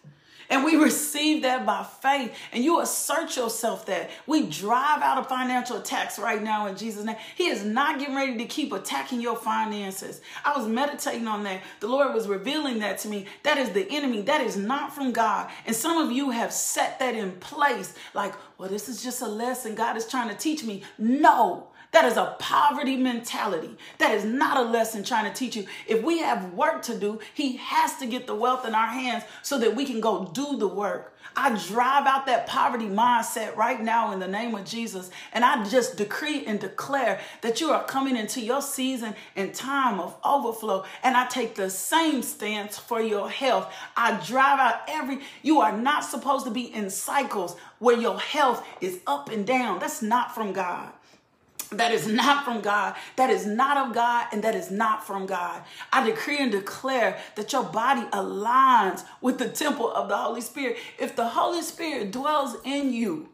[0.49, 2.33] And we receive that by faith.
[2.51, 4.09] And you assert yourself that.
[4.25, 7.17] We drive out of financial attacks right now in Jesus' name.
[7.35, 10.21] He is not getting ready to keep attacking your finances.
[10.45, 11.61] I was meditating on that.
[11.79, 13.25] The Lord was revealing that to me.
[13.43, 14.21] That is the enemy.
[14.21, 15.49] That is not from God.
[15.65, 19.27] And some of you have set that in place like, well, this is just a
[19.27, 20.83] lesson God is trying to teach me.
[20.97, 21.67] No.
[21.97, 23.75] That is a poverty mentality.
[23.97, 25.65] That is not a lesson trying to teach you.
[25.87, 29.23] If we have work to do, He has to get the wealth in our hands
[29.41, 31.17] so that we can go do the work.
[31.35, 35.09] I drive out that poverty mindset right now in the name of Jesus.
[35.33, 39.99] And I just decree and declare that you are coming into your season and time
[39.99, 40.85] of overflow.
[41.01, 43.73] And I take the same stance for your health.
[43.95, 48.63] I drive out every, you are not supposed to be in cycles where your health
[48.81, 49.79] is up and down.
[49.79, 50.91] That's not from God.
[51.71, 52.95] That is not from God.
[53.17, 55.63] That is not of God, and that is not from God.
[55.91, 60.77] I decree and declare that your body aligns with the temple of the Holy Spirit.
[60.97, 63.29] If the Holy Spirit dwells in you,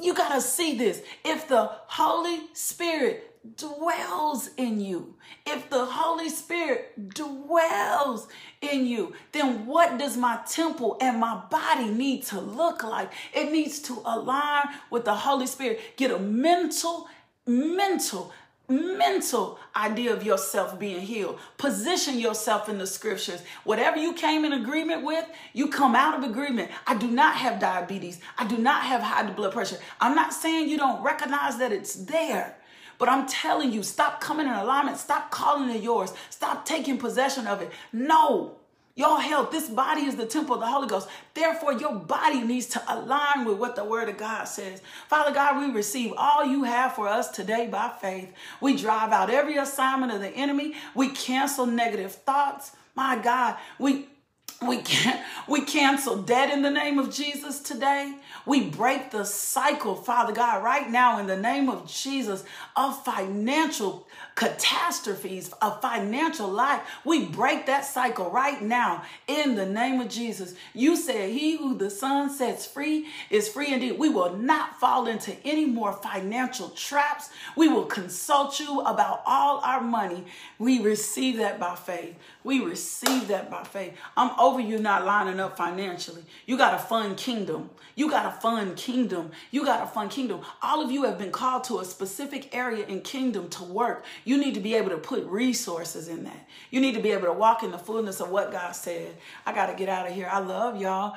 [0.00, 1.02] you got to see this.
[1.24, 3.24] If the Holy Spirit
[3.56, 5.14] dwells in you,
[5.46, 8.26] if the Holy Spirit dwells
[8.60, 13.12] in you, then what does my temple and my body need to look like?
[13.32, 15.80] It needs to align with the Holy Spirit.
[15.96, 17.08] Get a mental
[17.48, 18.32] mental
[18.68, 21.38] mental idea of yourself being healed.
[21.56, 23.42] Position yourself in the scriptures.
[23.64, 25.24] Whatever you came in agreement with,
[25.54, 26.70] you come out of agreement.
[26.86, 28.20] I do not have diabetes.
[28.36, 29.78] I do not have high blood pressure.
[30.00, 32.56] I'm not saying you don't recognize that it's there.
[32.98, 34.98] But I'm telling you, stop coming in alignment.
[34.98, 36.12] Stop calling it yours.
[36.30, 37.70] Stop taking possession of it.
[37.92, 38.56] No.
[38.98, 41.08] Your health, this body is the temple of the Holy Ghost.
[41.32, 44.82] Therefore, your body needs to align with what the Word of God says.
[45.06, 48.32] Father God, we receive all you have for us today by faith.
[48.60, 50.74] We drive out every assignment of the enemy.
[50.96, 52.72] We cancel negative thoughts.
[52.96, 54.08] My God, we
[54.66, 58.16] we can we cancel debt in the name of Jesus today.
[58.46, 62.42] We break the cycle, Father God, right now in the name of Jesus
[62.74, 64.07] of financial
[64.38, 66.80] catastrophes, of financial life.
[67.04, 70.54] We break that cycle right now in the name of Jesus.
[70.74, 73.98] You said, He who the Son sets free is free indeed.
[73.98, 77.30] We will not fall into any more financial traps.
[77.56, 80.24] We will consult you about all our money.
[80.60, 82.14] We receive that by faith.
[82.44, 83.94] We receive that by faith.
[84.16, 86.22] I'm over you not lining up financially.
[86.46, 87.70] You got a fun kingdom.
[87.96, 89.32] You got a fun kingdom.
[89.50, 90.42] You got a fun kingdom.
[90.62, 94.04] All of you have been called to a specific area in kingdom to work.
[94.28, 96.46] You need to be able to put resources in that.
[96.70, 99.16] You need to be able to walk in the fullness of what God said.
[99.46, 100.28] I got to get out of here.
[100.30, 101.16] I love y'all.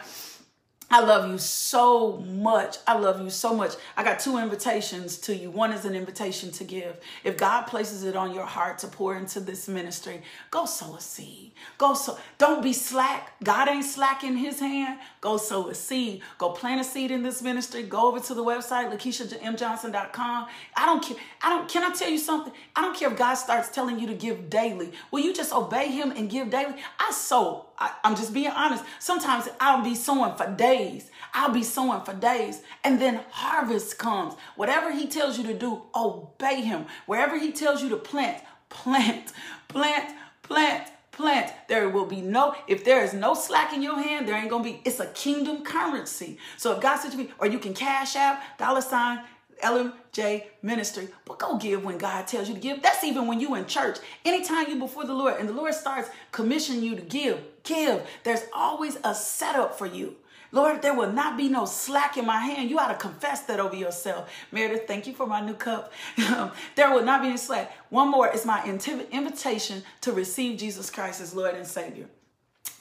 [0.93, 2.75] I love you so much.
[2.85, 3.75] I love you so much.
[3.95, 5.49] I got two invitations to you.
[5.49, 6.99] One is an invitation to give.
[7.23, 10.21] If God places it on your heart to pour into this ministry,
[10.51, 11.53] go sow a seed.
[11.77, 12.19] Go sow.
[12.37, 13.31] Don't be slack.
[13.41, 14.99] God ain't slack in his hand.
[15.21, 16.23] Go sow a seed.
[16.37, 17.83] Go plant a seed in this ministry.
[17.83, 20.47] Go over to the website, LakeishaMJohnson.com.
[20.75, 21.17] I don't care.
[21.41, 22.51] I don't can I tell you something?
[22.75, 24.91] I don't care if God starts telling you to give daily.
[25.09, 26.75] Will you just obey him and give daily?
[26.99, 28.83] I sow I, am just being honest.
[28.99, 31.09] Sometimes I'll be sowing for days.
[31.33, 32.61] I'll be sowing for days.
[32.83, 34.35] And then harvest comes.
[34.55, 36.85] Whatever he tells you to do, obey him.
[37.07, 39.33] Wherever he tells you to plant, plant,
[39.67, 41.51] plant, plant, plant.
[41.67, 44.63] There will be no, if there is no slack in your hand, there ain't gonna
[44.63, 46.37] be, it's a kingdom currency.
[46.57, 49.21] So if God said to me, or you can cash out, dollar sign,
[49.63, 51.07] LMJ Ministry.
[51.25, 52.81] But go give when God tells you to give.
[52.81, 53.97] That's even when you in church.
[54.25, 58.05] Anytime you before the Lord and the Lord starts commissioning you to give, give.
[58.23, 60.15] There's always a setup for you.
[60.53, 62.69] Lord, there will not be no slack in my hand.
[62.69, 64.29] You ought to confess that over yourself.
[64.51, 65.93] Meredith, thank you for my new cup.
[66.75, 67.71] there will not be any slack.
[67.89, 72.07] One more is my invitation to receive Jesus Christ as Lord and Savior.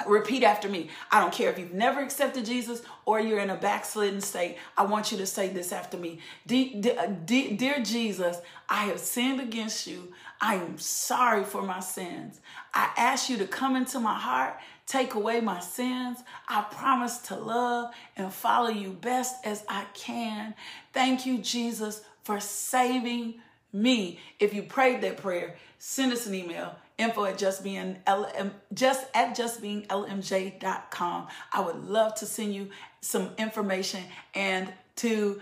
[0.07, 0.89] Repeat after me.
[1.13, 4.57] I don't care if you've never accepted Jesus or you're in a backslidden state.
[4.77, 6.21] I want you to say this after me.
[6.47, 10.13] Dear Jesus, I have sinned against you.
[10.41, 12.41] I am sorry for my sins.
[12.73, 16.19] I ask you to come into my heart, take away my sins.
[16.49, 20.55] I promise to love and follow you best as I can.
[20.93, 23.35] Thank you, Jesus, for saving
[23.73, 24.19] me.
[24.39, 29.07] If you prayed that prayer, send us an email info at just being LM, just
[29.15, 31.29] at just being justbeinglmj.com.
[31.53, 32.69] I would love to send you
[33.01, 34.03] some information
[34.35, 35.41] and to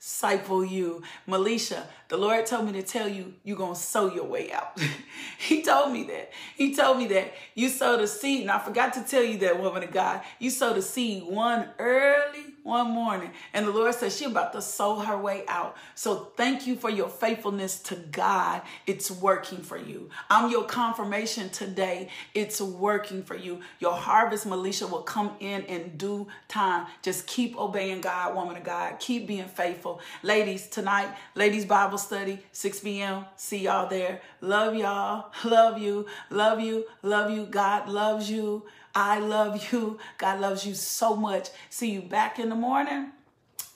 [0.00, 1.02] disciple you.
[1.28, 4.80] Melisha, the Lord told me to tell you, you're going to sow your way out.
[5.38, 6.30] he told me that.
[6.56, 8.42] He told me that you sowed a seed.
[8.42, 10.22] And I forgot to tell you that, woman of God.
[10.38, 13.30] You sowed a seed one early one morning.
[13.52, 15.76] And the Lord says she about to sow her way out.
[15.94, 18.62] So thank you for your faithfulness to God.
[18.86, 20.08] It's working for you.
[20.30, 22.08] I'm your confirmation today.
[22.32, 23.60] It's working for you.
[23.80, 26.86] Your harvest, Melisha, will come in in due time.
[27.02, 28.98] Just keep obeying God, woman of God.
[29.00, 30.00] Keep being faithful.
[30.22, 33.24] Ladies, tonight, ladies Bible study, 6 p.m.
[33.36, 34.22] See y'all there.
[34.40, 35.32] Love y'all.
[35.44, 36.06] Love you.
[36.30, 36.86] Love you.
[37.02, 37.46] Love you.
[37.46, 38.64] God loves you.
[38.94, 39.98] I love you.
[40.18, 41.48] God loves you so much.
[41.68, 43.10] See you back in the morning.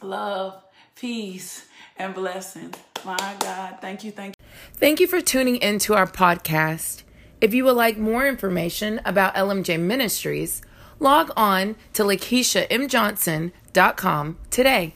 [0.02, 0.62] Love,
[0.96, 2.76] peace, and blessings.
[3.04, 3.78] My God.
[3.80, 4.10] Thank you.
[4.10, 4.44] Thank you.
[4.74, 7.02] Thank you for tuning into our podcast.
[7.40, 10.62] If you would like more information about LMJ Ministries,
[10.98, 14.94] log on to LakeishaMJohnson.com today.